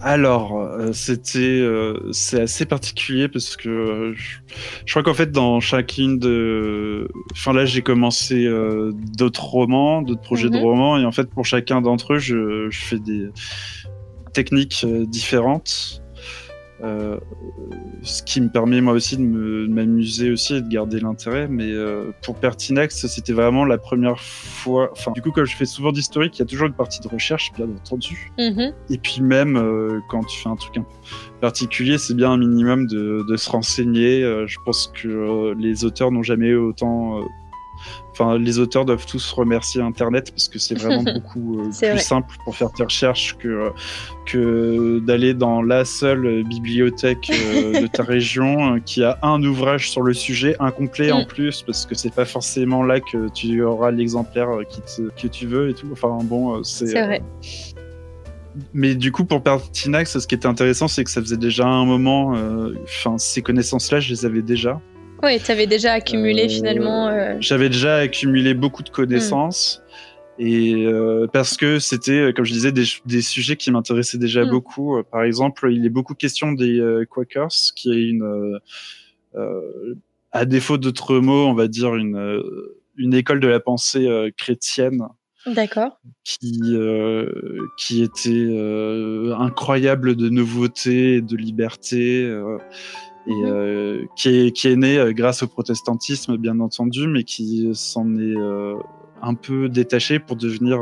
Alors, 0.00 0.58
euh, 0.58 0.92
c'était, 0.92 1.66
c'est 2.12 2.42
assez 2.42 2.66
particulier 2.66 3.28
parce 3.28 3.56
que 3.56 4.12
je, 4.14 4.92
crois 4.92 5.02
qu'en 5.02 5.14
fait 5.14 5.30
dans 5.30 5.60
chacune 5.60 6.18
de, 6.18 7.08
enfin 7.32 7.54
là 7.54 7.64
j'ai 7.64 7.80
commencé 7.80 8.46
d'autres 9.16 9.44
romans, 9.44 10.02
d'autres 10.02 10.20
projets 10.20 10.50
de 10.50 10.58
mhm. 10.58 10.62
romans 10.62 10.98
et 10.98 11.06
en 11.06 11.12
fait 11.12 11.30
pour 11.30 11.46
chacun 11.46 11.80
d'entre 11.80 12.14
eux 12.14 12.18
je, 12.18 12.68
je 12.68 12.78
fais 12.78 12.98
des 12.98 13.30
techniques 14.34 14.84
différentes. 14.84 16.03
Euh, 16.84 17.18
ce 18.02 18.22
qui 18.22 18.40
me 18.42 18.48
permet 18.48 18.82
moi 18.82 18.92
aussi 18.92 19.16
de 19.16 19.66
m'amuser 19.68 20.30
aussi 20.30 20.56
et 20.56 20.60
de 20.60 20.68
garder 20.68 21.00
l'intérêt. 21.00 21.48
Mais 21.48 21.70
euh, 21.70 22.10
pour 22.22 22.36
Pertinax, 22.36 23.06
c'était 23.06 23.32
vraiment 23.32 23.64
la 23.64 23.78
première 23.78 24.20
fois. 24.20 24.90
Enfin, 24.92 25.12
du 25.12 25.22
coup, 25.22 25.30
comme 25.30 25.46
je 25.46 25.56
fais 25.56 25.64
souvent 25.64 25.92
d'historique, 25.92 26.36
il 26.36 26.40
y 26.40 26.42
a 26.42 26.46
toujours 26.46 26.66
une 26.66 26.74
partie 26.74 27.00
de 27.00 27.08
recherche, 27.08 27.52
bien 27.56 27.66
entendu. 27.66 28.30
Mhm. 28.38 28.74
Et 28.90 28.98
puis 28.98 29.22
même 29.22 29.56
euh, 29.56 30.00
quand 30.10 30.24
tu 30.24 30.38
fais 30.38 30.48
un 30.48 30.56
truc 30.56 30.76
un 30.76 30.84
particulier, 31.40 31.96
c'est 31.96 32.14
bien 32.14 32.32
un 32.32 32.38
minimum 32.38 32.86
de, 32.86 33.24
de 33.26 33.36
se 33.36 33.50
renseigner. 33.50 34.22
je 34.46 34.56
pense 34.64 34.92
que 34.94 35.54
les 35.58 35.84
auteurs 35.84 36.10
n'ont 36.10 36.22
jamais 36.22 36.48
eu 36.48 36.56
autant 36.56 37.20
Enfin, 38.14 38.38
les 38.38 38.60
auteurs 38.60 38.84
doivent 38.84 39.06
tous 39.06 39.32
remercier 39.32 39.82
Internet 39.82 40.30
parce 40.30 40.48
que 40.48 40.60
c'est 40.60 40.76
vraiment 40.76 41.02
beaucoup 41.14 41.58
euh, 41.58 41.90
plus 41.90 41.98
simple 41.98 42.32
pour 42.44 42.54
faire 42.54 42.70
tes 42.70 42.84
recherches 42.84 43.36
que, 43.38 43.70
que 44.24 45.00
d'aller 45.00 45.34
dans 45.34 45.62
la 45.62 45.84
seule 45.84 46.44
bibliothèque 46.44 47.28
euh, 47.30 47.80
de 47.82 47.86
ta 47.88 48.04
région 48.04 48.76
euh, 48.76 48.78
qui 48.78 49.02
a 49.02 49.18
un 49.22 49.42
ouvrage 49.42 49.90
sur 49.90 50.02
le 50.02 50.14
sujet, 50.14 50.54
incomplet 50.60 51.10
en 51.10 51.22
mm. 51.22 51.26
plus, 51.26 51.62
parce 51.62 51.86
que 51.86 51.96
c'est 51.96 52.14
pas 52.14 52.24
forcément 52.24 52.84
là 52.84 53.00
que 53.00 53.28
tu 53.30 53.60
auras 53.62 53.90
l'exemplaire 53.90 54.48
que 55.20 55.26
tu 55.26 55.46
veux 55.48 55.70
et 55.70 55.74
tout. 55.74 55.88
Enfin, 55.90 56.18
bon, 56.22 56.62
c'est. 56.62 56.92
vrai. 56.92 57.20
Mais 58.72 58.94
du 58.94 59.10
coup, 59.10 59.24
pour 59.24 59.42
Pertinax, 59.42 60.20
ce 60.20 60.26
qui 60.28 60.36
était 60.36 60.46
intéressant, 60.46 60.86
c'est 60.86 61.02
que 61.02 61.10
ça 61.10 61.20
faisait 61.20 61.36
déjà 61.36 61.66
un 61.66 61.84
moment. 61.84 62.36
Enfin, 62.84 63.18
ces 63.18 63.42
connaissances-là, 63.42 63.98
je 63.98 64.10
les 64.10 64.24
avais 64.24 64.42
déjà. 64.42 64.80
Oui, 65.24 65.40
tu 65.40 65.50
avais 65.50 65.66
déjà 65.66 65.94
accumulé 65.94 66.44
euh, 66.44 66.48
finalement. 66.48 67.08
Euh, 67.08 67.36
j'avais 67.40 67.70
déjà 67.70 67.96
accumulé 67.96 68.52
beaucoup 68.52 68.82
de 68.82 68.90
connaissances. 68.90 69.82
Et 70.38 70.84
euh, 70.84 71.26
parce 71.32 71.56
que 71.56 71.78
c'était, 71.78 72.32
comme 72.34 72.44
je 72.44 72.52
disais, 72.52 72.72
des, 72.72 73.22
sujets 73.22 73.56
qui 73.56 73.70
m'intéressaient 73.70 74.18
déjà 74.18 74.44
mm. 74.44 74.50
beaucoup. 74.50 75.02
Par 75.10 75.22
exemple, 75.22 75.72
il 75.72 75.86
est 75.86 75.90
beaucoup 75.90 76.14
question 76.14 76.52
des 76.52 77.04
Quakers, 77.08 77.72
qui 77.74 77.90
est 77.90 78.08
une, 78.08 78.58
à 80.32 80.44
défaut 80.44 80.76
d'autres 80.76 81.18
mots, 81.20 81.46
on 81.46 81.54
va 81.54 81.68
dire 81.68 81.94
une, 81.94 82.42
une 82.98 83.14
école 83.14 83.40
de 83.40 83.48
la 83.48 83.60
pensée 83.60 84.08
chrétienne. 84.36 85.02
D'accord. 85.46 86.00
Qui, 86.24 86.74
qui 87.78 88.02
était 88.02 89.32
incroyable 89.38 90.16
de 90.16 90.28
nouveauté 90.28 91.14
et 91.16 91.20
de 91.22 91.36
liberté 91.36 92.28
et 93.26 93.34
mhm. 93.34 93.44
euh, 93.46 94.04
qui, 94.16 94.28
est, 94.28 94.50
qui 94.52 94.68
est 94.68 94.76
né 94.76 94.98
euh, 94.98 95.12
grâce 95.12 95.42
au 95.42 95.46
protestantisme, 95.46 96.36
bien 96.36 96.60
entendu, 96.60 97.06
mais 97.06 97.24
qui 97.24 97.68
s'en 97.72 98.16
est 98.16 98.36
euh, 98.36 98.74
un 99.22 99.34
peu 99.34 99.68
détaché 99.68 100.18
pour 100.18 100.36
devenir 100.36 100.80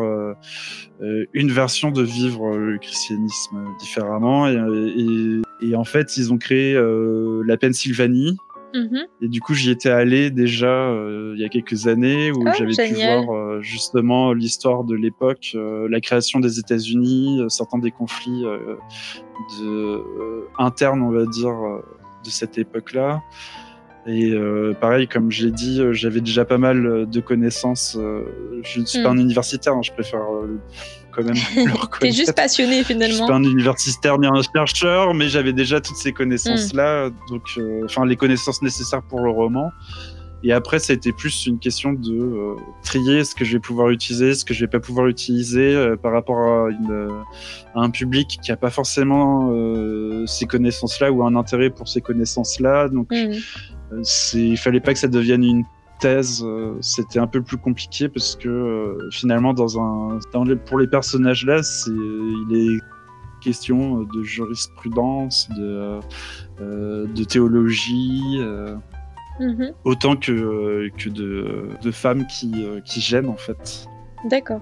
une 1.33 1.53
version 1.53 1.93
de 1.93 2.03
vivre 2.03 2.57
le 2.57 2.77
christianisme 2.79 3.65
différemment. 3.79 4.49
Et, 4.49 4.57
et, 4.97 5.69
et 5.69 5.77
en 5.77 5.85
fait, 5.85 6.17
ils 6.17 6.33
ont 6.33 6.39
créé 6.39 6.75
la 6.75 7.57
Pennsylvanie. 7.57 8.37
Mhm. 8.75 9.07
Et 9.21 9.29
du 9.29 9.41
coup, 9.41 9.55
j'y 9.55 9.71
étais 9.71 9.91
allé 9.91 10.31
déjà 10.31 10.93
il 11.35 11.41
y 11.41 11.45
a 11.45 11.49
quelques 11.49 11.87
années 11.87 12.33
où 12.33 12.43
oh, 12.45 12.51
j'avais 12.59 12.75
pu 12.75 12.95
voir 12.95 13.63
justement 13.63 14.33
l'histoire 14.33 14.83
de 14.83 14.97
l'époque, 14.97 15.55
la 15.55 16.01
création 16.01 16.41
des 16.41 16.59
États-Unis, 16.59 17.43
certains 17.49 17.79
des 17.79 17.93
conflits 17.93 18.43
de, 19.61 20.03
internes, 20.59 21.03
on 21.03 21.11
va 21.11 21.27
dire, 21.27 21.55
de 22.25 22.31
cette 22.31 22.59
époque-là. 22.59 23.21
Et 24.07 24.33
euh, 24.33 24.75
pareil, 24.81 25.07
comme 25.07 25.31
j'ai 25.31 25.53
dit, 25.53 25.81
euh, 25.81 25.93
j'avais 25.93 26.21
déjà 26.21 26.45
pas 26.45 26.59
mal 26.59 26.85
euh, 26.85 27.07
de 27.07 27.21
connaissances. 27.21 27.97
je 27.97 28.81
ne 28.81 28.85
suis 28.85 29.01
pas 29.03 29.11
hmm. 29.11 29.19
un 29.19 29.21
universitaire, 29.21 29.75
hein, 29.75 29.83
je 29.83 29.93
préfère 29.93 30.21
quand 31.13 31.23
même 31.23 31.35
le 31.57 31.73
reconnaître. 31.73 31.99
T'es 32.01 32.11
juste 32.11 32.35
passionné 32.35 32.83
finalement. 32.83 33.13
Je 33.13 33.19
suis 33.19 33.27
pas 33.27 33.35
un 33.35 33.45
universitaire 33.45 34.19
ni 34.19 34.27
un 34.27 34.43
chercheur, 34.55 35.15
mais 35.15 35.29
j'avais 35.29 35.53
déjà 35.53 35.81
toutes 35.81 35.97
ces 35.97 36.13
connaissances-là, 36.13 37.11
hmm. 37.11 37.15
donc 37.29 37.43
enfin 37.85 38.05
les 38.05 38.17
connaissances 38.17 38.61
nécessaires 38.63 39.03
pour 39.03 39.21
le 39.21 39.31
roman. 39.31 39.71
Et 40.45 40.53
après, 40.53 40.79
ça 40.79 40.93
a 40.93 40.97
été 40.97 41.13
plus 41.13 41.47
une 41.47 41.59
question 41.59 41.93
de 41.93 42.13
euh, 42.13 42.57
trier 42.83 43.25
ce 43.25 43.35
que 43.35 43.45
je 43.45 43.53
vais 43.53 43.61
pouvoir 43.61 43.91
utiliser, 43.91 44.35
ce 44.35 44.45
que 44.45 44.53
je 44.53 44.61
vais 44.61 44.71
pas 44.71 44.81
pouvoir 44.81 45.07
utiliser 45.07 45.75
euh, 45.75 45.97
par 45.97 46.13
rapport 46.13 46.39
à, 46.39 46.71
une, 46.71 47.23
à, 47.75 47.81
un 47.81 47.91
public 47.91 48.39
qui 48.43 48.51
a 48.51 48.57
pas 48.57 48.71
forcément 48.71 49.51
euh, 49.53 50.27
ces 50.27 50.47
connaissances-là 50.47 51.13
ou 51.13 51.23
un 51.23 51.37
intérêt 51.37 51.71
pour 51.71 51.87
ces 51.87 52.01
connaissances-là. 52.01 52.89
Donc, 52.89 53.11
mmh. 53.13 54.03
c'est, 54.03 54.41
il 54.41 54.57
fallait 54.57 54.81
pas 54.81 54.93
que 54.93 54.99
ça 54.99 55.09
devienne 55.09 55.45
une 55.45 55.65
thèse. 56.01 56.45
C'était 56.81 57.21
un 57.21 57.29
peu 57.29 57.43
plus 57.43 57.59
compliqué 57.59 58.09
parce 58.09 58.35
que 58.35 58.99
finalement, 59.13 59.55
dans 59.55 59.79
un, 59.79 60.19
dans 60.33 60.45
pour 60.67 60.81
les 60.81 60.89
personnages-là, 60.89 61.63
c'est, 61.63 61.93
il 61.93 62.57
est 62.57 62.79
question 63.41 64.03
de 64.03 64.23
jurisprudence, 64.23 65.49
de, 65.57 66.01
de 66.61 67.25
théologie. 67.25 68.41
Mhm. 69.41 69.73
Autant 69.85 70.17
que, 70.17 70.33
euh, 70.33 70.91
que 70.97 71.09
de, 71.09 71.69
de, 71.83 71.91
femmes 71.91 72.27
qui, 72.27 72.53
euh, 72.57 72.81
qui 72.81 73.01
gênent 73.01 73.29
en 73.29 73.37
fait. 73.37 73.87
D'accord. 74.29 74.61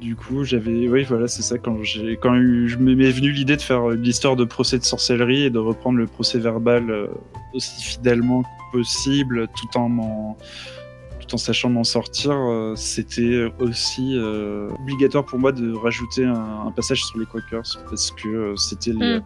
Du 0.00 0.16
coup, 0.16 0.44
j'avais, 0.44 0.88
oui, 0.88 1.04
voilà, 1.04 1.28
c'est 1.28 1.42
ça. 1.42 1.58
Quand 1.58 1.82
j'ai, 1.82 2.16
quand 2.16 2.34
je 2.34 2.76
m'est 2.78 3.10
venu 3.10 3.32
l'idée 3.32 3.56
de 3.56 3.62
faire 3.62 3.88
l'histoire 3.88 4.34
de 4.34 4.44
procès 4.44 4.78
de 4.78 4.84
sorcellerie 4.84 5.44
et 5.44 5.50
de 5.50 5.58
reprendre 5.58 5.98
le 5.98 6.06
procès 6.06 6.38
verbal 6.38 6.90
euh, 6.90 7.08
aussi 7.52 7.82
fidèlement 7.82 8.42
que 8.42 8.78
possible, 8.78 9.46
tout 9.48 9.78
en 9.78 10.36
tout 11.20 11.34
en 11.34 11.38
sachant 11.38 11.68
m'en 11.68 11.84
sortir, 11.84 12.34
c'était 12.76 13.52
aussi 13.58 14.16
obligatoire 14.16 15.24
pour 15.24 15.38
moi 15.38 15.52
de 15.52 15.72
rajouter 15.74 16.24
un, 16.24 16.72
passage 16.74 17.04
sur 17.04 17.18
les 17.18 17.26
Quakers 17.26 17.78
parce 17.88 18.10
que 18.12 18.54
c'était 18.56 18.92
les, 18.92 19.18
mm. 19.18 19.22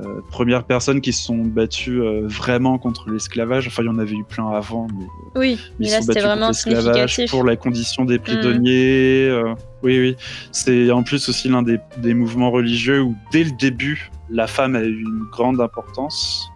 Euh, 0.00 0.20
premières 0.28 0.64
personnes 0.64 1.00
qui 1.00 1.12
se 1.12 1.22
sont 1.22 1.36
battues 1.36 2.02
euh, 2.02 2.22
vraiment 2.24 2.78
contre 2.78 3.10
l'esclavage. 3.10 3.68
Enfin, 3.68 3.84
il 3.84 3.86
y 3.86 3.88
en 3.88 3.98
avait 3.98 4.16
eu 4.16 4.24
plein 4.24 4.50
avant, 4.50 4.88
mais, 4.92 5.04
euh, 5.04 5.38
oui, 5.38 5.60
mais 5.78 5.88
là 5.88 6.02
c'était 6.02 6.20
vraiment 6.20 6.52
significatif 6.52 7.30
pour 7.30 7.44
la 7.44 7.54
condition 7.54 8.04
des 8.04 8.18
prisonniers. 8.18 9.30
Mm. 9.30 9.54
oui, 9.84 10.00
oui, 10.00 10.16
c'est 10.50 10.90
en 10.90 11.04
plus 11.04 11.28
aussi 11.28 11.48
l'un 11.48 11.62
des, 11.62 11.78
des, 11.98 12.12
mouvements 12.12 12.50
religieux 12.50 13.02
où 13.02 13.14
dès 13.30 13.44
le 13.44 13.52
début 13.52 14.10
la 14.30 14.48
femme 14.48 14.74
a 14.74 14.82
eu 14.82 15.02
une 15.02 15.26
grande 15.30 15.60
importance. 15.60 16.50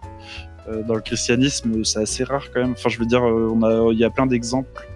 dans 0.87 0.95
le 0.95 1.01
christianisme, 1.01 1.83
c'est 1.83 2.01
assez 2.01 2.23
rare 2.25 2.51
quand 2.53 2.61
même. 2.61 2.73
Enfin, 2.73 2.89
je 2.89 2.99
veux 2.99 3.05
dire, 3.05 3.23
on 3.23 3.63
a, 3.63 3.91
il 3.93 3.97
y 3.97 4.03
a 4.03 4.09
plein 4.09 4.27
d'exemples 4.27 4.87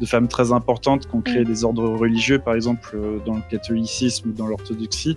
de 0.00 0.06
femmes 0.06 0.26
très 0.26 0.50
importantes 0.50 1.06
qui 1.06 1.14
ont 1.14 1.20
créé 1.20 1.42
mm. 1.42 1.44
des 1.44 1.64
ordres 1.64 1.88
religieux, 1.88 2.40
par 2.40 2.54
exemple 2.54 2.98
dans 3.24 3.36
le 3.36 3.42
catholicisme 3.48 4.30
ou 4.30 4.32
dans 4.32 4.48
l'orthodoxie. 4.48 5.16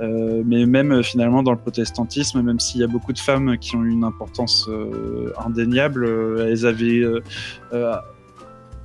Euh, 0.00 0.42
mais 0.46 0.64
même 0.66 0.92
euh, 0.92 1.02
finalement 1.02 1.42
dans 1.42 1.52
le 1.52 1.58
protestantisme, 1.58 2.40
même 2.42 2.58
s'il 2.58 2.80
y 2.80 2.84
a 2.84 2.86
beaucoup 2.86 3.12
de 3.12 3.18
femmes 3.18 3.58
qui 3.58 3.76
ont 3.76 3.84
eu 3.84 3.90
une 3.90 4.04
importance 4.04 4.66
euh, 4.68 5.32
indéniable, 5.44 6.08
elles 6.48 6.66
avaient 6.66 7.04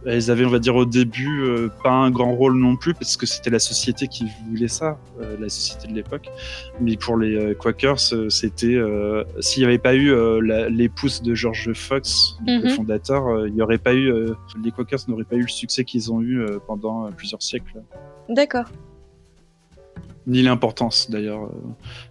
elles 0.07 0.29
avaient, 0.29 0.45
on 0.45 0.49
va 0.49 0.59
dire, 0.59 0.75
au 0.75 0.85
début, 0.85 1.67
pas 1.83 1.89
un 1.89 2.11
grand 2.11 2.35
rôle 2.35 2.55
non 2.59 2.75
plus, 2.75 2.93
parce 2.93 3.17
que 3.17 3.25
c'était 3.25 3.49
la 3.49 3.57
société 3.57 4.07
qui 4.07 4.27
voulait 4.47 4.67
ça, 4.67 4.99
la 5.39 5.49
société 5.49 5.87
de 5.87 5.93
l'époque. 5.93 6.29
Mais 6.79 6.95
pour 6.95 7.17
les 7.17 7.55
Quakers, 7.59 8.13
c'était, 8.29 8.79
s'il 9.39 9.63
n'y 9.63 9.67
avait 9.67 9.79
pas 9.79 9.95
eu 9.95 10.13
l'épouse 10.69 11.23
de 11.23 11.33
George 11.33 11.73
Fox, 11.73 12.37
le 12.45 12.67
mhm. 12.67 12.69
fondateur, 12.75 13.47
il 13.47 13.55
n'y 13.55 13.63
aurait 13.63 13.79
pas 13.79 13.95
eu, 13.95 14.13
les 14.63 14.69
Quakers 14.69 14.99
n'auraient 15.07 15.23
pas 15.23 15.37
eu 15.37 15.41
le 15.41 15.47
succès 15.47 15.83
qu'ils 15.83 16.11
ont 16.11 16.21
eu 16.21 16.45
pendant 16.67 17.11
plusieurs 17.11 17.41
siècles. 17.41 17.81
D'accord 18.29 18.65
ni 20.27 20.41
l'importance 20.41 21.09
d'ailleurs. 21.09 21.43
Euh, 21.43 21.49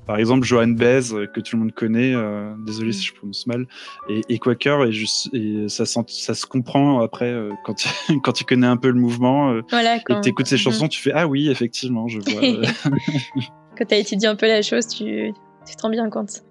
par 0.07 0.17
exemple, 0.17 0.45
Johan 0.45 0.69
Bez, 0.69 1.13
euh, 1.13 1.27
que 1.27 1.41
tout 1.41 1.57
le 1.57 1.63
monde 1.63 1.73
connaît, 1.73 2.15
euh, 2.15 2.55
désolé 2.67 2.93
si 2.93 3.05
je 3.05 3.15
prononce 3.15 3.47
mal, 3.47 3.67
et, 4.09 4.39
Quaker, 4.39 4.85
et, 4.85 4.93
et 5.33 5.69
ça, 5.69 5.85
ça 5.85 6.35
se 6.35 6.47
comprend 6.47 7.01
après 7.01 7.35
quand, 7.65 7.75
tu, 7.75 7.89
quand 8.23 8.33
tu 8.33 8.45
connais 8.45 8.67
un 8.67 8.77
peu 8.77 8.89
le 8.89 9.01
mouvement 9.01 9.61
voilà, 9.71 9.99
quand... 10.01 10.19
et 10.19 10.21
tu 10.21 10.29
écoutes 10.31 10.47
ces 10.47 10.59
chansons, 10.59 10.89
tu 10.89 11.01
fais 11.01 11.13
Ah 11.15 11.27
oui, 11.27 11.49
effectivement, 11.49 12.09
je 12.09 12.19
vois. 12.21 12.41
quand 13.79 13.85
tu 13.85 13.95
as 13.95 13.99
étudié 13.99 14.29
un 14.29 14.37
peu 14.37 14.47
la 14.47 14.63
chose, 14.63 14.87
tu, 14.87 15.33
tu 15.67 15.77
te 15.77 15.83
rends 15.83 15.91
bien 15.91 16.09
compte. 16.11 16.43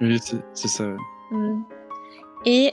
Oui, 0.00 0.18
c'est 0.52 0.68
ça. 0.68 0.84
Mm. 1.30 1.62
Et 2.46 2.70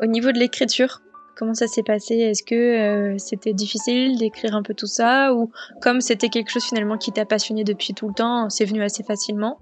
au 0.00 0.06
niveau 0.06 0.32
de 0.32 0.38
l'écriture, 0.38 1.00
Comment 1.36 1.54
ça 1.54 1.66
s'est 1.66 1.82
passé? 1.82 2.14
Est-ce 2.14 2.42
que 2.42 2.54
euh, 2.54 3.18
c'était 3.18 3.52
difficile 3.52 4.18
d'écrire 4.18 4.54
un 4.54 4.62
peu 4.62 4.74
tout 4.74 4.86
ça? 4.86 5.34
Ou 5.34 5.50
comme 5.80 6.00
c'était 6.00 6.28
quelque 6.28 6.50
chose 6.50 6.64
finalement 6.64 6.96
qui 6.96 7.12
t'a 7.12 7.24
passionné 7.24 7.64
depuis 7.64 7.94
tout 7.94 8.08
le 8.08 8.14
temps, 8.14 8.48
c'est 8.50 8.64
venu 8.64 8.82
assez 8.82 9.02
facilement? 9.02 9.58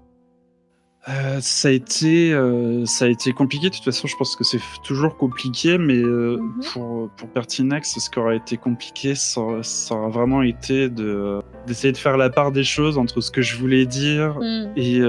Euh, 1.09 1.39
ça 1.41 1.67
a 1.67 1.71
été 1.71 2.31
euh, 2.31 2.85
ça 2.85 3.03
a 3.03 3.07
été 3.09 3.33
compliqué 3.33 3.69
de 3.69 3.75
toute 3.75 3.83
façon 3.83 4.07
je 4.07 4.15
pense 4.15 4.37
que 4.37 4.45
c'est 4.45 4.61
toujours 4.85 5.17
compliqué 5.17 5.77
mais 5.77 5.97
mhm. 5.97 6.61
pour 6.71 7.09
pour 7.17 7.27
Pertinax 7.27 7.99
ce 7.99 8.09
qui 8.09 8.19
aurait 8.19 8.37
été 8.37 8.55
compliqué 8.55 9.13
ça, 9.13 9.41
ça 9.63 9.95
aurait 9.95 10.11
vraiment 10.11 10.43
été 10.43 10.87
de 10.87 11.41
d'essayer 11.67 11.91
de 11.91 11.97
faire 11.97 12.15
la 12.15 12.29
part 12.29 12.53
des 12.53 12.63
choses 12.63 12.97
entre 12.97 13.19
ce 13.19 13.31
que 13.31 13.41
je 13.41 13.57
voulais 13.57 13.85
dire 13.85 14.37
mm. 14.39 14.71
et 14.77 15.01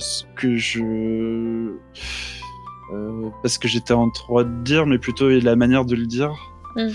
ce 0.00 0.24
que 0.34 0.56
je 0.56 1.76
euh, 2.92 3.28
parce 3.42 3.58
que 3.58 3.68
j'étais 3.68 3.94
en 3.94 4.08
droit 4.08 4.44
de 4.44 4.62
dire, 4.62 4.86
mais 4.86 4.98
plutôt 4.98 5.28
la 5.28 5.56
manière 5.56 5.84
de 5.84 5.94
le 5.94 6.06
dire. 6.06 6.32
Mm. 6.76 6.88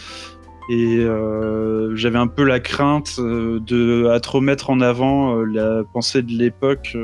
Et 0.69 0.99
euh, 0.99 1.95
j'avais 1.95 2.19
un 2.19 2.27
peu 2.27 2.43
la 2.43 2.59
crainte 2.59 3.15
euh, 3.19 3.59
de 3.59 4.07
à 4.07 4.19
trop 4.19 4.41
mettre 4.41 4.69
en 4.69 4.79
avant 4.79 5.35
la 5.35 5.83
pensée 5.91 6.21
de 6.21 6.31
l'époque 6.31 6.95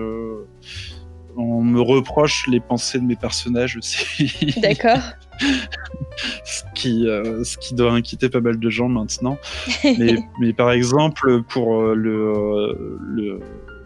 en 1.37 1.61
me 1.61 1.81
reproche 1.81 2.47
les 2.47 2.59
pensées 2.59 2.99
de 2.99 3.05
mes 3.05 3.15
personnages 3.15 3.77
aussi. 3.77 4.55
D'accord. 4.61 4.99
ce, 6.43 6.63
qui, 6.73 7.07
euh, 7.07 7.43
ce 7.43 7.57
qui 7.57 7.75
doit 7.75 7.91
inquiéter 7.91 8.29
pas 8.29 8.41
mal 8.41 8.59
de 8.59 8.69
gens 8.69 8.89
maintenant. 8.89 9.37
mais, 9.83 10.17
mais 10.39 10.53
par 10.53 10.71
exemple, 10.71 11.43
pour 11.43 11.83
le, 11.83 12.99
le 12.99 13.39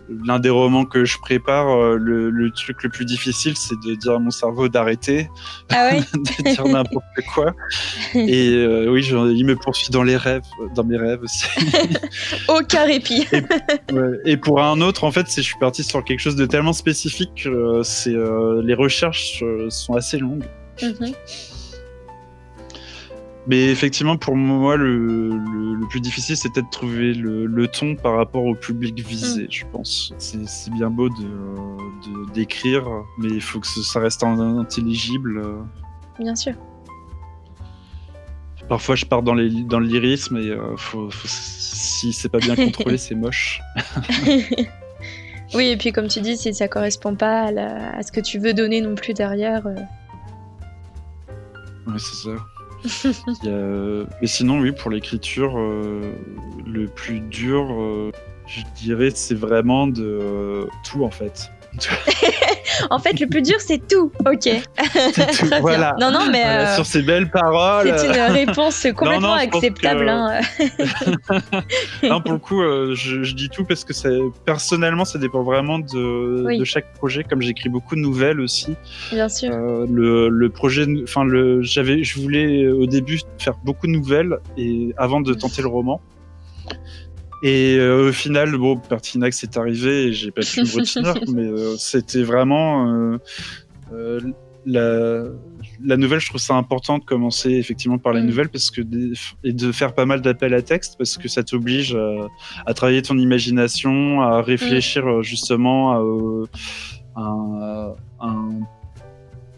l'un 0.09 0.39
des 0.39 0.49
romans 0.49 0.85
que 0.85 1.05
je 1.05 1.17
prépare, 1.19 1.69
euh, 1.69 1.97
le, 1.97 2.51
truc 2.51 2.83
le 2.83 2.89
plus 2.89 3.05
difficile, 3.05 3.55
c'est 3.57 3.79
de 3.85 3.95
dire 3.95 4.13
à 4.13 4.19
mon 4.19 4.31
cerveau 4.31 4.67
d'arrêter, 4.67 5.29
ah 5.69 5.91
de 6.13 6.53
dire 6.53 6.65
n'importe 6.65 7.05
quoi. 7.33 7.53
Et 8.15 8.49
euh, 8.49 8.91
oui, 8.91 9.05
il 9.05 9.45
me 9.45 9.55
poursuit 9.55 9.91
dans 9.91 10.03
les 10.03 10.17
rêves, 10.17 10.43
dans 10.75 10.83
mes 10.83 10.97
rêves 10.97 11.21
aussi. 11.21 11.45
Aucun 12.47 12.85
répit. 12.85 13.27
et, 14.25 14.37
pour 14.37 14.61
un 14.61 14.81
autre, 14.81 15.03
en 15.03 15.11
fait, 15.11 15.27
je 15.33 15.41
suis 15.41 15.59
parti 15.59 15.83
sur 15.83 16.03
quelque 16.03 16.19
chose 16.19 16.35
de 16.35 16.45
tellement 16.45 16.73
spécifique 16.73 17.43
que 17.43 17.49
euh, 17.49 17.83
c'est 17.83 18.15
les 18.63 18.73
recherches 18.73 19.43
sont 19.69 19.95
assez 19.95 20.17
longues. 20.17 20.43
Mhm. 20.81 21.13
Mais 23.47 23.69
effectivement, 23.69 24.17
pour 24.17 24.35
moi, 24.35 24.77
le, 24.77 25.39
plus 25.89 25.99
difficile, 25.99 26.37
c'était 26.37 26.61
de 26.61 26.69
trouver 26.71 27.13
le, 27.13 27.67
ton 27.67 27.95
par 27.95 28.15
rapport 28.15 28.45
au 28.45 28.55
public 28.55 28.99
visé, 28.99 29.43
mm. 29.43 29.51
je 29.51 29.65
pense. 29.71 30.13
C'est 30.17 30.71
bien 30.73 30.89
beau 30.89 31.09
de 31.09 32.33
d'écrire, 32.33 32.87
mais 33.17 33.29
il 33.29 33.41
faut 33.41 33.59
que 33.59 33.67
ça 33.67 33.99
reste 33.99 34.23
intelligible. 34.23 35.43
Bien 36.19 36.35
sûr. 36.35 36.53
Parfois, 38.71 38.95
je 38.95 39.05
pars 39.05 39.21
dans, 39.21 39.33
les, 39.33 39.49
dans 39.63 39.79
le 39.79 39.87
lyrisme 39.87 40.37
et 40.37 40.49
euh, 40.49 40.77
faut, 40.77 41.09
si 41.11 42.13
c'est 42.13 42.29
pas 42.29 42.37
bien 42.37 42.55
contrôlé, 42.55 42.97
c'est 42.97 43.15
moche. 43.15 43.59
oui, 45.53 45.67
et 45.67 45.77
puis 45.77 45.91
comme 45.91 46.07
tu 46.07 46.21
dis, 46.21 46.37
si 46.37 46.53
ça 46.53 46.69
correspond 46.69 47.15
pas 47.15 47.47
à, 47.47 48.01
ce 48.01 48.13
que 48.13 48.21
tu 48.21 48.39
veux 48.39 48.53
donner 48.53 48.79
non 48.79 48.95
plus 48.95 49.13
derrière. 49.13 49.67
Euh. 49.67 49.75
Oui, 51.87 51.95
c'est 51.97 52.29
ça. 52.29 52.35
Mais 53.43 54.27
sinon, 54.27 54.59
oui, 54.59 54.71
pour 54.71 54.91
l'écriture, 54.91 55.57
euh, 55.57 56.13
le 56.65 56.87
plus 56.87 57.19
dur, 57.19 57.67
euh, 57.71 58.11
je 58.47 58.61
dirais, 58.75 59.11
c'est 59.13 59.35
vraiment 59.35 59.87
de 59.87 60.67
tout 60.83 61.03
en 61.03 61.11
fait. 61.11 61.51
en 62.89 62.99
fait, 62.99 63.19
le 63.19 63.27
plus 63.27 63.41
dur, 63.41 63.55
c'est 63.59 63.85
tout. 63.87 64.11
Ok. 64.25 64.49
voilà. 65.61 65.95
Non, 65.99 66.11
non, 66.11 66.29
mais. 66.31 66.45
Euh, 66.45 66.75
sur 66.75 66.85
ces 66.85 67.01
belles 67.01 67.29
paroles. 67.29 67.93
C'est 67.97 68.07
une 68.07 68.11
réponse 68.33 68.85
complètement 68.95 69.33
acceptable. 69.33 70.09
Hein. 70.09 70.41
non, 72.03 72.21
pour 72.21 72.33
le 72.33 72.39
coup, 72.39 72.61
euh, 72.61 72.93
je, 72.95 73.33
dis 73.33 73.49
tout 73.49 73.63
parce 73.65 73.83
que 73.83 73.93
personnellement, 74.45 75.05
ça 75.05 75.17
dépend 75.17 75.43
vraiment 75.43 75.79
de, 75.79 76.57
de 76.57 76.63
chaque 76.65 76.93
projet. 76.93 77.23
Comme 77.23 77.41
j'écris 77.41 77.69
beaucoup 77.69 77.95
de 77.95 78.01
nouvelles 78.01 78.41
aussi. 78.41 78.75
Bien 79.11 79.29
sûr. 79.29 79.51
Euh, 79.53 79.85
le, 79.89 80.29
le, 80.29 80.49
projet, 80.49 80.85
enfin, 81.03 81.23
le, 81.23 81.61
j'avais, 81.61 82.03
je 82.03 82.19
voulais 82.19 82.67
au 82.67 82.85
début 82.85 83.19
faire 83.37 83.55
beaucoup 83.63 83.87
de 83.87 83.91
nouvelles 83.91 84.37
et 84.57 84.93
avant 84.97 85.21
de 85.21 85.33
tenter 85.33 85.61
le 85.61 85.67
roman. 85.69 86.01
Et 87.43 87.77
euh, 87.77 88.09
au 88.09 88.11
final, 88.11 88.55
bon, 88.57 88.77
Pertinax 88.77 89.43
est 89.43 89.57
arrivé 89.57 90.07
et 90.07 90.13
j'ai 90.13 90.27
me 90.27 90.79
retenir, 90.79 91.15
mais 91.33 91.47
euh, 91.47 91.75
c'était 91.77 92.21
vraiment 92.21 93.17
euh, 93.91 94.19
la, 94.65 95.23
la, 95.83 95.97
nouvelle. 95.97 96.19
Je 96.19 96.29
trouve 96.29 96.39
ça 96.39 96.53
important 96.55 96.99
de 96.99 97.03
commencer 97.03 97.49
effectivement 97.49 97.97
par 97.97 98.13
la 98.13 98.21
mm. 98.21 98.25
nouvelle 98.25 98.49
parce 98.49 98.69
que 98.69 98.81
et 99.43 99.53
de 99.53 99.71
faire 99.71 99.95
pas 99.95 100.05
mal 100.05 100.21
d'appels 100.21 100.53
à 100.53 100.61
texte 100.61 100.95
parce 100.99 101.17
que 101.17 101.27
ça 101.27 101.43
t'oblige 101.43 101.97
à, 102.65 102.73
travailler 102.75 103.01
ton 103.01 103.17
imagination, 103.17 104.21
à 104.21 104.41
réfléchir 104.43 105.05
mm. 105.05 105.23
justement 105.23 105.93
à, 107.15 107.95
à, 108.19 108.27
un 108.27 108.59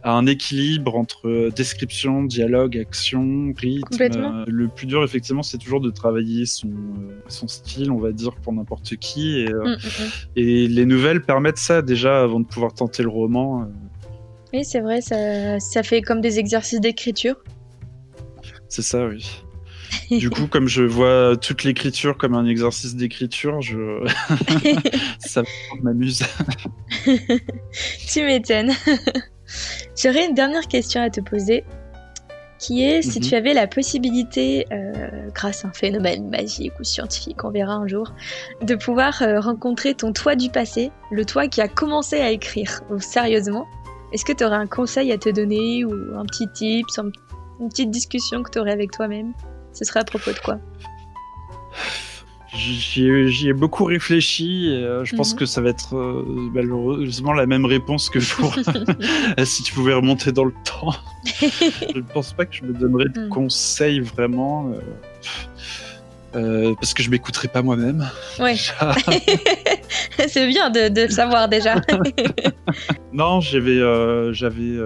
un 0.03 0.25
équilibre 0.25 0.95
entre 0.95 1.49
description, 1.55 2.23
dialogue, 2.23 2.77
action, 2.77 3.53
rythme. 3.57 4.01
Euh, 4.01 4.45
le 4.47 4.67
plus 4.67 4.85
dur, 4.85 5.03
effectivement, 5.03 5.43
c'est 5.43 5.57
toujours 5.57 5.79
de 5.79 5.89
travailler 5.89 6.45
son, 6.45 6.67
euh, 6.67 7.21
son 7.29 7.47
style, 7.47 7.89
on 7.91 7.99
va 7.99 8.11
dire, 8.11 8.35
pour 8.35 8.53
n'importe 8.53 8.97
qui. 8.97 9.39
Et, 9.39 9.49
euh, 9.49 9.63
mm, 9.63 9.69
mm, 9.69 9.75
mm. 9.75 10.09
et, 10.35 10.67
les 10.67 10.85
nouvelles 10.85 11.21
permettent 11.21 11.57
ça 11.57 11.81
déjà 11.81 12.21
avant 12.21 12.41
de 12.41 12.45
pouvoir 12.45 12.73
tenter 12.73 13.03
le 13.03 13.09
roman. 13.09 13.67
Oui, 14.51 14.65
c'est 14.65 14.81
vrai, 14.81 15.01
ça, 15.01 15.59
ça 15.59 15.83
fait 15.83 16.01
comme 16.01 16.21
des 16.21 16.37
exercices 16.37 16.81
d'écriture. 16.81 17.35
C'est 18.67 18.81
ça, 18.81 19.07
oui. 19.07 19.25
du 20.11 20.29
coup, 20.29 20.47
comme 20.47 20.67
je 20.67 20.83
vois 20.83 21.37
toute 21.37 21.63
l'écriture 21.63 22.17
comme 22.17 22.33
un 22.33 22.45
exercice 22.45 22.95
d'écriture, 22.95 23.61
je... 23.61 24.05
ça 25.19 25.43
m'amuse. 25.81 26.23
tu 28.13 28.23
m'étonnes. 28.23 28.73
J'aurais 29.95 30.25
une 30.25 30.33
dernière 30.33 30.67
question 30.67 31.01
à 31.01 31.09
te 31.09 31.21
poser, 31.21 31.65
qui 32.59 32.83
est 32.83 33.01
si 33.01 33.19
mhm. 33.19 33.25
tu 33.25 33.35
avais 33.35 33.53
la 33.53 33.67
possibilité, 33.67 34.65
euh, 34.71 35.29
grâce 35.33 35.65
à 35.65 35.67
un 35.67 35.73
phénomène 35.73 36.29
magique 36.29 36.73
ou 36.79 36.83
scientifique, 36.83 37.43
on 37.43 37.49
verra 37.49 37.73
un 37.73 37.87
jour, 37.87 38.13
de 38.61 38.75
pouvoir 38.75 39.21
euh, 39.21 39.39
rencontrer 39.39 39.93
ton 39.95 40.13
toi 40.13 40.35
du 40.35 40.49
passé, 40.49 40.91
le 41.11 41.25
toi 41.25 41.47
qui 41.47 41.61
a 41.61 41.67
commencé 41.67 42.21
à 42.21 42.31
écrire, 42.31 42.81
sérieusement, 42.99 43.65
est-ce 44.13 44.23
que 44.23 44.33
tu 44.33 44.45
aurais 44.45 44.55
un 44.55 44.67
conseil 44.67 45.11
à 45.11 45.17
te 45.17 45.29
donner 45.29 45.83
ou 45.83 45.91
un 46.17 46.25
petit 46.25 46.47
tip, 46.53 46.85
une 47.59 47.69
petite 47.69 47.91
discussion 47.91 48.43
que 48.43 48.51
tu 48.51 48.59
aurais 48.59 48.71
avec 48.71 48.91
toi-même? 48.91 49.33
Ce 49.73 49.83
serait 49.85 50.01
à 50.01 50.05
propos 50.05 50.31
de 50.31 50.39
quoi? 50.39 50.59
J'y 52.55 53.47
ai, 53.47 53.53
beaucoup 53.53 53.85
réfléchi. 53.85 54.67
Et, 54.67 54.83
euh, 54.83 55.03
je 55.05 55.15
pense 55.15 55.33
mhm. 55.33 55.39
que 55.39 55.45
ça 55.45 55.61
va 55.61 55.69
être 55.69 55.95
euh, 55.95 56.23
malheureusement 56.53 57.33
la 57.33 57.45
même 57.45 57.65
réponse 57.65 58.09
que 58.09 58.19
pour 58.35 58.55
si 59.45 59.63
tu 59.63 59.73
pouvais 59.73 59.93
remonter 59.93 60.31
dans 60.31 60.45
le 60.45 60.53
temps. 60.63 60.93
je 61.41 61.97
ne 61.97 62.01
pense 62.01 62.33
pas 62.33 62.45
que 62.45 62.55
je 62.55 62.63
me 62.63 62.73
donnerais 62.73 63.09
de 63.09 63.21
mhm. 63.21 63.29
conseils 63.29 63.99
vraiment. 63.99 64.71
Euh, 66.35 66.73
parce 66.75 66.93
que 66.93 67.03
je 67.03 67.09
m'écouterai 67.09 67.47
pas 67.47 67.61
moi-même. 67.61 68.09
Ouais. 68.39 68.55
C'est 70.27 70.47
bien 70.47 70.71
de, 70.71 70.89
de, 70.89 71.01
le 71.01 71.09
savoir 71.09 71.47
déjà. 71.47 71.75
non, 73.13 73.39
j'avais, 73.39 73.79
j'avais 74.33 74.77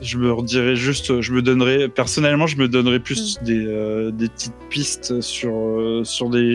je 0.00 0.18
me 0.18 0.32
redirais 0.32 0.76
juste, 0.76 1.20
je 1.20 1.32
me 1.32 1.42
donnerais, 1.42 1.88
personnellement, 1.88 2.46
je 2.46 2.56
me 2.56 2.68
donnerais 2.68 3.00
plus 3.00 3.38
mm. 3.40 3.44
des, 3.44 3.66
euh, 3.66 4.10
des 4.10 4.28
petites 4.28 4.54
pistes 4.70 5.20
sur, 5.20 5.54
euh, 5.54 6.04
sur 6.04 6.30
des, 6.30 6.54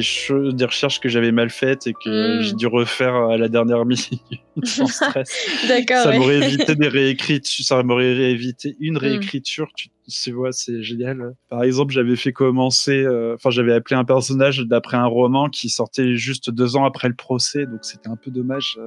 des 0.54 0.66
recherches 0.66 1.00
que 1.00 1.10
j'avais 1.10 1.32
mal 1.32 1.50
faites 1.50 1.88
et 1.88 1.94
que 1.94 2.40
mm. 2.40 2.42
j'ai 2.42 2.54
dû 2.54 2.68
refaire 2.68 3.16
à 3.16 3.38
la 3.38 3.48
dernière 3.48 3.86
minute 3.86 4.22
sans 4.64 4.88
stress. 4.88 5.32
D'accord. 5.68 6.04
Ça 6.04 6.18
m'aurait 6.18 6.38
évité 6.44 6.76
des 6.76 6.88
réécritures, 6.88 7.66
ça 7.66 7.84
m'aurait 7.84 8.32
évité 8.32 8.76
une 8.80 8.96
mm. 8.96 8.98
réécriture. 8.98 9.68
Tu, 9.76 9.90
tu 10.08 10.32
vois, 10.32 10.52
c'est 10.52 10.82
génial. 10.82 11.36
Par 11.50 11.64
exemple, 11.64 11.94
j'avais 11.94 12.16
fait 12.16 12.34
commencer, 12.34 13.04
euh, 13.04 13.36
enfin, 13.36 13.52
j'avais 13.52 13.74
appelé 13.74 13.96
un 13.96 14.06
personnage 14.06 14.60
d'après 14.60 14.98
un 14.98 15.06
roman 15.06 15.50
qui 15.50 15.70
sortait 15.70 16.16
juste 16.16 16.50
deux 16.50 16.76
ans 16.76 16.86
après 16.86 17.08
le 17.08 17.16
procès, 17.16 17.66
donc 17.66 17.80
c'était 17.84 18.10
un 18.10 18.16
peu 18.16 18.32
dommage. 18.32 18.80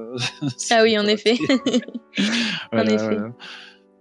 ah 0.71 0.81
oui, 0.83 0.97
en 0.97 1.07
effet. 1.07 1.37
en 2.71 2.85
effet. 2.85 3.17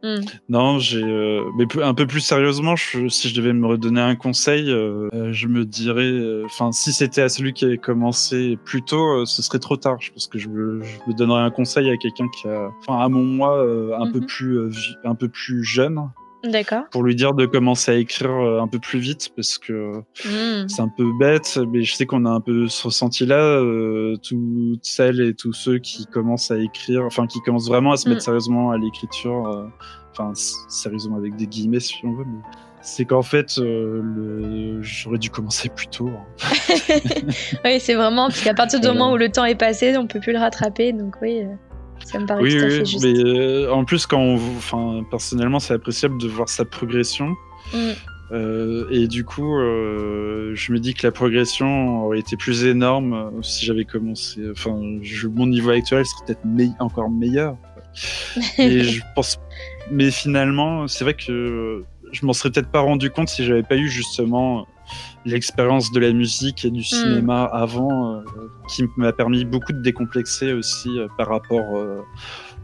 Hmm. 0.02 0.20
Non, 0.48 0.78
j'ai. 0.78 1.02
Euh, 1.02 1.42
mais 1.56 1.66
un 1.82 1.94
peu 1.94 2.06
plus 2.06 2.20
sérieusement, 2.20 2.76
si 2.76 3.28
je 3.28 3.34
devais 3.34 3.52
me 3.52 3.66
redonner 3.66 4.00
un 4.00 4.14
conseil, 4.14 4.70
euh, 4.70 5.08
euh, 5.12 5.32
je 5.32 5.48
me 5.48 5.64
dirais. 5.64 6.44
Enfin, 6.44 6.70
si 6.70 6.92
c'était 6.92 7.22
à 7.22 7.28
celui 7.28 7.52
qui 7.52 7.64
avait 7.64 7.78
commencé 7.78 8.58
plus 8.64 8.82
tôt, 8.82 9.26
ce 9.26 9.42
serait 9.42 9.58
trop 9.58 9.76
tard. 9.76 9.96
Je 10.00 10.12
pense 10.12 10.28
que 10.28 10.38
je 10.38 10.48
me, 10.48 10.82
je 10.82 11.10
me 11.10 11.14
donnerais 11.14 11.42
un 11.42 11.50
conseil 11.50 11.90
à 11.90 11.96
quelqu'un 11.96 12.28
qui 12.28 12.48
a. 12.48 12.70
Enfin, 12.80 13.00
à 13.00 13.08
mon 13.08 13.24
moi, 13.24 13.60
un, 13.98 14.10
peu 14.10 14.20
mhm. 14.20 14.26
plus, 14.26 14.70
un 15.04 15.14
peu 15.16 15.28
plus 15.28 15.64
jeune. 15.64 16.08
D'accord. 16.44 16.84
Pour 16.90 17.02
lui 17.02 17.16
dire 17.16 17.34
de 17.34 17.46
commencer 17.46 17.90
à 17.90 17.94
écrire 17.94 18.30
euh, 18.30 18.60
un 18.60 18.68
peu 18.68 18.78
plus 18.78 19.00
vite 19.00 19.30
parce 19.34 19.58
que 19.58 19.98
hmm. 20.24 20.68
c'est 20.68 20.82
un 20.82 20.88
peu 20.88 21.10
bête, 21.18 21.58
mais 21.68 21.82
je 21.82 21.94
sais 21.94 22.06
qu'on 22.06 22.24
a 22.26 22.30
un 22.30 22.40
peu 22.40 22.68
ce 22.68 22.86
ressenti-là, 22.86 23.40
euh, 23.40 24.16
toutes 24.22 24.84
celles 24.84 25.20
et 25.20 25.34
tous 25.34 25.52
ceux 25.52 25.78
qui 25.78 26.06
commencent 26.06 26.50
à 26.50 26.58
écrire, 26.58 27.02
enfin 27.04 27.26
qui 27.26 27.40
commencent 27.40 27.68
vraiment 27.68 27.92
à 27.92 27.96
se 27.96 28.08
mettre 28.08 28.20
hmm. 28.20 28.24
sérieusement 28.24 28.70
à 28.70 28.78
l'écriture, 28.78 29.48
euh, 29.48 29.64
enfin 30.12 30.32
sérieusement 30.68 31.16
avec 31.16 31.34
des 31.34 31.46
guillemets 31.46 31.80
si 31.80 31.96
on 32.04 32.12
veut, 32.12 32.24
mais 32.24 32.40
c'est 32.82 33.04
qu'en 33.04 33.22
fait, 33.22 33.58
le... 33.58 34.80
j'aurais 34.80 35.18
dû 35.18 35.30
commencer 35.30 35.68
plus 35.68 35.88
tôt. 35.88 36.08
Hein. 36.08 36.44
oui, 37.64 37.80
c'est 37.80 37.94
vraiment 37.94 38.28
parce 38.28 38.40
qu'à 38.40 38.54
partir 38.54 38.80
du 38.80 38.86
moment 38.86 39.12
où 39.12 39.16
le 39.16 39.30
temps 39.30 39.44
est 39.44 39.56
passé, 39.56 39.98
on 39.98 40.06
peut 40.06 40.20
plus 40.20 40.32
le 40.32 40.38
rattraper, 40.38 40.92
donc 40.92 41.16
oui. 41.20 41.42
Ça 42.04 42.18
me 42.18 42.26
paraît 42.26 42.42
oui, 42.42 42.56
tout 42.56 42.64
à 42.64 42.70
fait 42.70 42.84
juste. 42.84 43.04
Mais 43.04 43.18
euh, 43.18 43.72
en 43.72 43.84
plus, 43.84 44.06
quand 44.06 44.20
on, 44.20 44.36
enfin, 44.36 45.04
personnellement, 45.10 45.60
c'est 45.60 45.74
appréciable 45.74 46.20
de 46.20 46.28
voir 46.28 46.48
sa 46.48 46.64
progression. 46.64 47.34
Mm. 47.72 47.90
Euh, 48.30 48.86
et 48.90 49.06
du 49.06 49.24
coup, 49.24 49.58
euh, 49.58 50.52
je 50.54 50.72
me 50.72 50.78
dis 50.78 50.94
que 50.94 51.06
la 51.06 51.12
progression 51.12 52.04
aurait 52.04 52.18
été 52.18 52.36
plus 52.36 52.64
énorme 52.64 53.32
si 53.42 53.64
j'avais 53.64 53.84
commencé. 53.84 54.40
Enfin, 54.50 54.78
mon 55.34 55.46
niveau 55.46 55.70
actuel 55.70 56.04
serait 56.04 56.26
peut-être 56.26 56.74
encore 56.80 57.10
meilleur. 57.10 57.56
et 58.58 58.84
je 58.84 59.02
pense. 59.14 59.38
Mais 59.90 60.10
finalement, 60.10 60.86
c'est 60.88 61.04
vrai 61.04 61.14
que 61.14 61.84
je 62.12 62.26
m'en 62.26 62.32
serais 62.32 62.50
peut-être 62.50 62.70
pas 62.70 62.80
rendu 62.80 63.10
compte 63.10 63.28
si 63.28 63.44
j'avais 63.44 63.62
pas 63.62 63.76
eu 63.76 63.88
justement 63.88 64.66
l'expérience 65.24 65.92
de 65.92 66.00
la 66.00 66.12
musique 66.12 66.64
et 66.64 66.70
du 66.70 66.80
hmm. 66.80 66.84
cinéma 66.84 67.44
avant, 67.44 68.14
euh, 68.14 68.22
qui 68.68 68.84
m'a 68.96 69.12
permis 69.12 69.44
beaucoup 69.44 69.72
de 69.72 69.82
décomplexer 69.82 70.52
aussi 70.52 70.98
euh, 70.98 71.06
par 71.16 71.28
rapport 71.28 71.76
euh, 71.76 72.02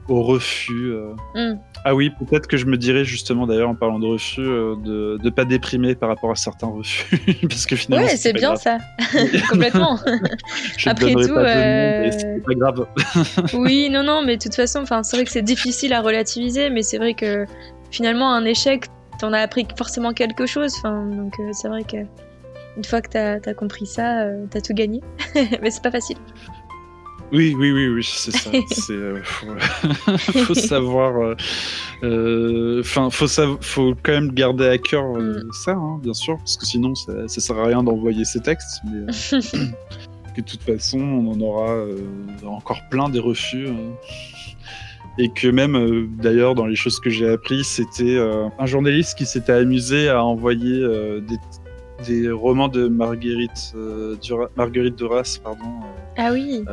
au 0.09 0.23
refus. 0.23 0.93
Mm. 1.35 1.55
Ah 1.87 1.95
oui, 1.95 2.11
peut-être 2.11 2.47
que 2.47 2.59
je 2.59 2.67
me 2.67 2.77
dirais 2.77 3.07
justement 3.07 3.47
d'ailleurs 3.47 3.71
en 3.71 3.75
parlant 3.75 3.99
de 3.99 4.07
refus 4.07 4.43
de 4.43 5.19
ne 5.23 5.31
pas 5.31 5.47
déprimer 5.47 5.95
par 5.95 6.11
rapport 6.11 6.31
à 6.31 6.35
certains 6.35 6.67
refus 6.67 7.19
parce 7.49 7.65
que 7.65 7.75
finalement. 7.75 8.07
Ouais, 8.07 8.17
c'est 8.17 8.35
bien 8.35 8.55
ça, 8.57 8.77
complètement. 9.51 9.99
Après 10.87 11.13
tout, 11.15 11.23
c'est 11.23 12.43
pas 12.45 12.55
grave. 12.55 12.87
oui, 13.55 13.89
non, 13.91 14.03
non, 14.03 14.23
mais 14.23 14.37
de 14.37 14.43
toute 14.43 14.55
façon, 14.55 14.81
enfin, 14.81 15.03
c'est 15.03 15.17
vrai 15.17 15.25
que 15.25 15.33
c'est 15.33 15.43
difficile 15.43 15.95
à 15.95 16.03
relativiser, 16.03 16.69
mais 16.69 16.83
c'est 16.83 16.99
vrai 16.99 17.15
que 17.15 17.47
finalement 17.91 18.35
un 18.35 18.45
échec, 18.45 18.89
t'en 19.25 19.33
as 19.33 19.41
appris 19.41 19.67
forcément 19.77 20.13
quelque 20.13 20.47
chose. 20.47 20.75
Enfin, 20.79 21.07
donc 21.07 21.35
c'est 21.53 21.69
vrai 21.69 21.85
que 21.85 21.99
une 22.77 22.85
fois 22.85 23.01
que 23.01 23.09
t'as 23.09 23.39
as 23.45 23.55
compris 23.55 23.87
ça, 23.87 24.27
t'as 24.51 24.61
tout 24.61 24.75
gagné, 24.75 25.01
mais 25.63 25.71
c'est 25.71 25.83
pas 25.83 25.91
facile. 25.91 26.17
Oui, 27.33 27.55
oui, 27.59 27.73
oui, 27.73 27.89
oui, 27.89 28.05
c'est 28.05 28.31
ça. 28.31 28.51
Euh, 28.91 29.21
faut, 30.47 30.55
savoir. 30.55 31.21
Euh, 31.21 31.37
euh, 32.03 32.81
enfin, 32.81 33.11
faut, 33.11 33.27
faut 33.61 33.95
quand 34.03 34.13
même 34.13 34.33
garder 34.33 34.67
à 34.67 34.79
cœur 34.79 35.15
mm. 35.15 35.51
ça, 35.65 35.73
hein, 35.73 35.99
bien 36.03 36.15
sûr, 36.15 36.37
parce 36.39 36.57
que 36.57 36.67
sinon, 36.67 36.95
ça, 36.95 37.27
ça 37.27 37.41
sert 37.41 37.59
à 37.59 37.67
rien 37.67 37.83
d'envoyer 37.83 38.25
ces 38.25 38.41
textes. 38.41 38.81
Mais 38.85 39.13
que 40.37 40.41
de 40.41 40.47
toute 40.47 40.63
façon, 40.63 40.99
on 40.99 41.33
en 41.33 41.41
aura 41.41 41.77
encore 42.47 42.81
plein 42.91 43.09
des 43.09 43.21
refus. 43.21 43.69
Et 45.19 45.29
que 45.29 45.49
même, 45.49 46.09
d'ailleurs, 46.21 46.55
dans 46.55 46.67
les 46.67 46.77
choses 46.77 47.01
que 47.01 47.11
j'ai 47.11 47.29
appris, 47.29 47.65
c'était 47.65 48.19
un 48.59 48.67
journaliste 48.67 49.17
qui 49.17 49.27
s'était 49.27 49.53
amusé 49.53 50.09
à 50.09 50.25
envoyer 50.25 50.81
des 51.21 51.39
des 52.07 52.31
romans 52.31 52.69
de 52.69 52.89
Marguerite, 52.89 53.73
euh, 53.77 54.17
Marguerite 54.57 54.97
Duras, 54.97 55.39
pardon. 55.43 55.65
Euh, 55.65 56.17
ah 56.17 56.33
oui. 56.33 56.65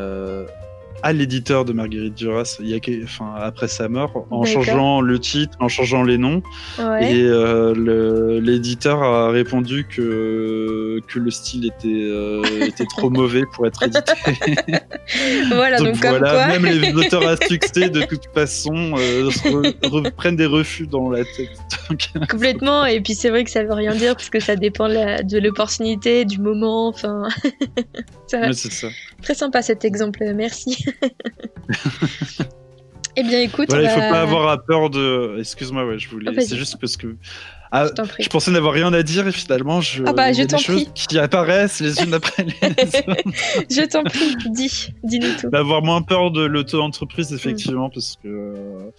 À 1.03 1.13
l'éditeur 1.13 1.65
de 1.65 1.73
Marguerite 1.73 2.15
Duras 2.15 2.57
il 2.59 2.69
y 2.69 2.75
a, 2.75 2.79
enfin, 3.03 3.33
après 3.37 3.67
sa 3.67 3.89
mort 3.89 4.27
en 4.29 4.43
changeant 4.43 5.01
le 5.01 5.19
titre, 5.19 5.57
en 5.59 5.67
changeant 5.67 6.03
les 6.03 6.17
noms. 6.17 6.41
Et 6.79 7.23
euh, 7.23 8.39
l'éditeur 8.39 9.01
a 9.01 9.29
répondu 9.29 9.85
que, 9.85 10.99
que 11.07 11.19
le 11.19 11.31
style 11.31 11.65
était, 11.65 11.87
euh, 11.87 12.43
était 12.65 12.85
trop 12.85 13.09
mauvais 13.21 13.43
pour 13.53 13.65
être 13.67 13.83
édité. 13.83 14.13
voilà, 15.49 15.77
donc, 15.77 15.93
donc 15.93 16.05
voilà, 16.05 16.47
même 16.47 16.65
les 16.65 16.93
auteurs 16.93 17.27
à 17.27 17.35
succès, 17.37 17.89
de 17.89 18.01
toute 18.03 18.27
façon, 18.33 18.93
euh, 18.97 19.29
reprennent 19.83 20.35
des 20.35 20.45
refus 20.45 20.87
dans 20.87 21.09
la 21.09 21.23
tête. 21.23 21.49
Complètement, 22.29 22.85
et 22.85 23.01
puis 23.01 23.15
c'est 23.15 23.29
vrai 23.29 23.43
que 23.43 23.51
ça 23.51 23.63
veut 23.63 23.73
rien 23.73 23.95
dire 23.95 24.15
parce 24.15 24.29
que 24.29 24.39
ça 24.39 24.55
dépend 24.55 24.87
de 24.87 25.39
l'opportunité, 25.39 26.25
du 26.25 26.39
moment, 26.39 26.87
enfin. 26.87 27.27
c'est 28.27 28.71
ça. 28.71 28.87
Très 29.21 29.35
sympa 29.35 29.61
cet 29.61 29.85
exemple, 29.85 30.23
merci. 30.33 30.85
eh 33.15 33.23
bien, 33.23 33.41
écoute. 33.41 33.67
il 33.71 33.77
ne 33.77 33.87
faut 33.87 33.99
pas 33.99 34.21
avoir 34.21 34.63
peur 34.63 34.89
de. 34.89 35.37
Excuse-moi, 35.39 35.85
ouais, 35.85 35.99
je 35.99 36.09
voulais. 36.09 36.31
Oh, 36.35 36.39
c'est 36.39 36.57
juste 36.57 36.77
parce 36.79 36.97
que. 36.97 37.15
Ah, 37.73 37.85
je, 38.19 38.27
pensais 38.27 38.51
n'avoir 38.51 38.73
rien 38.73 38.91
à 38.91 39.01
dire 39.01 39.25
et 39.29 39.31
finalement, 39.31 39.79
je, 39.79 40.03
ah 40.05 40.11
bah, 40.11 40.33
je 40.33 40.43
des 40.43 40.57
choses 40.57 40.91
qui 40.93 41.17
apparaissent 41.17 41.79
les 41.79 42.03
unes 42.03 42.13
après 42.13 42.43
les 42.43 42.51
autres. 42.67 42.75
je 43.69 43.87
t'en 43.87 44.03
prie, 44.03 44.35
dis, 44.49 44.93
dis-nous 45.05 45.33
tout. 45.39 45.49
D'avoir 45.49 45.81
moins 45.81 46.01
peur 46.01 46.31
de 46.31 46.43
l'auto-entreprise, 46.43 47.31
effectivement, 47.31 47.89
parce 47.89 48.17
que 48.21 48.91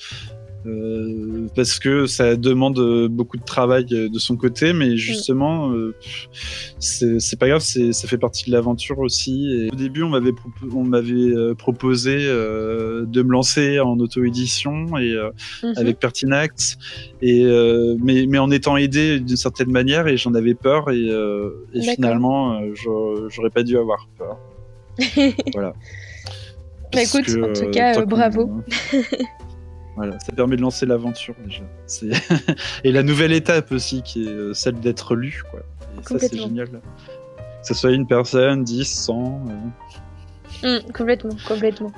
euh, 0.67 1.49
parce 1.55 1.79
que 1.79 2.07
ça 2.07 2.37
demande 2.37 3.09
beaucoup 3.09 3.37
de 3.37 3.45
travail 3.45 3.85
de 3.85 4.19
son 4.19 4.37
côté, 4.37 4.73
mais 4.73 4.97
justement, 4.97 5.73
euh, 5.73 5.95
c'est 6.79 7.39
pas 7.39 7.49
grave, 7.49 7.61
ça 7.61 8.09
fait 8.09 8.19
partie 8.19 8.47
de 8.47 8.53
l'aventure 8.53 8.99
aussi. 8.99 9.49
Et 9.51 9.73
au 9.73 9.77
début, 9.77 10.03
on 10.03 10.11
m'avait 10.11 10.33
on 10.75 10.85
m'avait 10.85 11.13
euh, 11.13 11.55
proposé 11.55 12.17
de 12.17 13.23
me 13.23 13.33
lancer 13.33 13.81
en 13.81 13.99
auto-édition 13.99 14.97
et 14.99 15.15
mhm. 15.63 15.75
avec 15.77 15.99
Pertinax, 15.99 16.79
et 17.21 17.45
mais, 18.01 18.27
mais 18.29 18.39
en 18.39 18.51
étant 18.51 18.77
aidé 18.77 19.21
d'une 19.21 19.37
certaine 19.37 19.71
manière, 19.71 20.07
et 20.09 20.17
j'en 20.17 20.35
avais 20.35 20.55
peur, 20.55 20.91
et, 20.91 21.09
et 21.75 21.83
finalement, 21.95 22.61
j'aurais 22.75 23.51
pas 23.51 23.63
dû 23.63 23.77
avoir 23.77 24.09
peur. 24.19 24.39
voilà. 25.53 25.73
Bah 26.93 27.03
écoute, 27.03 27.25
en 27.43 27.53
tout 27.53 27.71
cas, 27.71 28.05
bravo. 28.05 28.63
Voilà, 29.97 30.19
ça 30.21 30.33
permet 30.33 30.57
de 30.57 30.63
lancer 30.63 30.87
l'aventure 30.87 31.35
déjà. 31.45 31.65
et 32.85 32.93
la 32.93 33.03
nouvelle 33.03 33.33
étape 33.33 33.73
aussi, 33.73 34.03
qui 34.03 34.25
est 34.25 34.29
euh, 34.29 34.55
celle 34.55 34.81
d'être 34.81 35.15
lu. 35.15 35.43
Quoi. 35.51 35.61
Et 35.99 36.03
ça, 36.09 36.19
c'est 36.19 36.39
génial. 36.39 36.69
Que 36.69 36.79
ce 37.63 37.75
soit 37.75 37.93
une 37.93 38.07
personne, 38.07 38.65
10, 38.65 38.85
100. 38.85 39.47
Euh. 40.65 40.79
Mmh, 40.81 40.93
complètement, 40.93 41.37
complètement. 41.47 41.93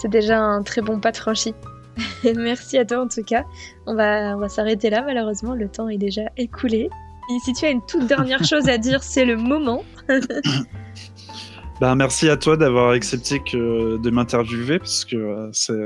C'est 0.00 0.10
déjà 0.10 0.40
un 0.40 0.62
très 0.62 0.80
bon 0.80 0.98
pas 0.98 1.12
de 1.12 1.16
franchi. 1.16 1.54
Merci 2.36 2.78
à 2.78 2.84
toi 2.84 3.02
en 3.02 3.08
tout 3.08 3.22
cas. 3.22 3.44
On 3.86 3.94
va, 3.94 4.34
on 4.36 4.38
va 4.38 4.48
s'arrêter 4.48 4.90
là, 4.90 5.02
malheureusement, 5.02 5.54
le 5.54 5.68
temps 5.68 5.88
est 5.88 5.98
déjà 5.98 6.22
écoulé. 6.36 6.90
Et 7.30 7.38
si 7.44 7.52
tu 7.52 7.64
as 7.66 7.70
une 7.70 7.84
toute 7.86 8.06
dernière 8.06 8.44
chose 8.44 8.68
à 8.68 8.78
dire, 8.78 9.02
c'est 9.02 9.24
le 9.24 9.36
moment. 9.36 9.84
ben, 11.80 11.94
merci 11.94 12.28
à 12.28 12.36
toi 12.36 12.56
d'avoir 12.56 12.90
accepté 12.90 13.38
que, 13.38 13.96
de 13.96 14.10
m'interviewer, 14.10 14.80
parce 14.80 15.04
que 15.04 15.16
euh, 15.16 15.48
c'est 15.52 15.78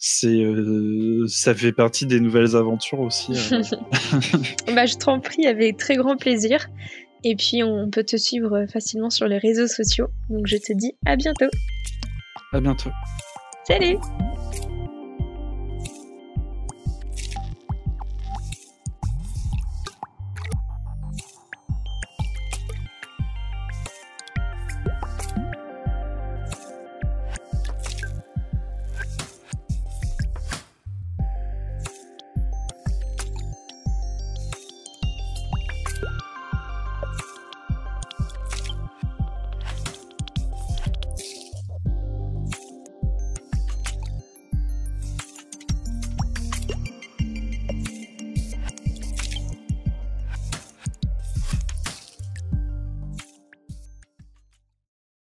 c'est 0.00 0.42
euh, 0.42 1.26
ça 1.28 1.54
fait 1.54 1.72
partie 1.72 2.06
des 2.06 2.20
nouvelles 2.20 2.56
aventures 2.56 3.00
aussi. 3.00 3.32
Euh. 3.52 3.62
bah, 4.74 4.86
je 4.86 4.96
t'en 4.96 5.20
prie 5.20 5.46
avec 5.46 5.76
très 5.76 5.96
grand 5.96 6.16
plaisir. 6.16 6.68
Et 7.22 7.36
puis 7.36 7.62
on 7.62 7.90
peut 7.90 8.02
te 8.02 8.16
suivre 8.16 8.64
facilement 8.72 9.10
sur 9.10 9.26
les 9.28 9.36
réseaux 9.36 9.68
sociaux. 9.68 10.08
Donc 10.30 10.46
je 10.46 10.56
te 10.56 10.72
dis 10.72 10.94
à 11.04 11.16
bientôt. 11.16 11.50
À 12.52 12.60
bientôt. 12.60 12.90
Salut 13.68 13.98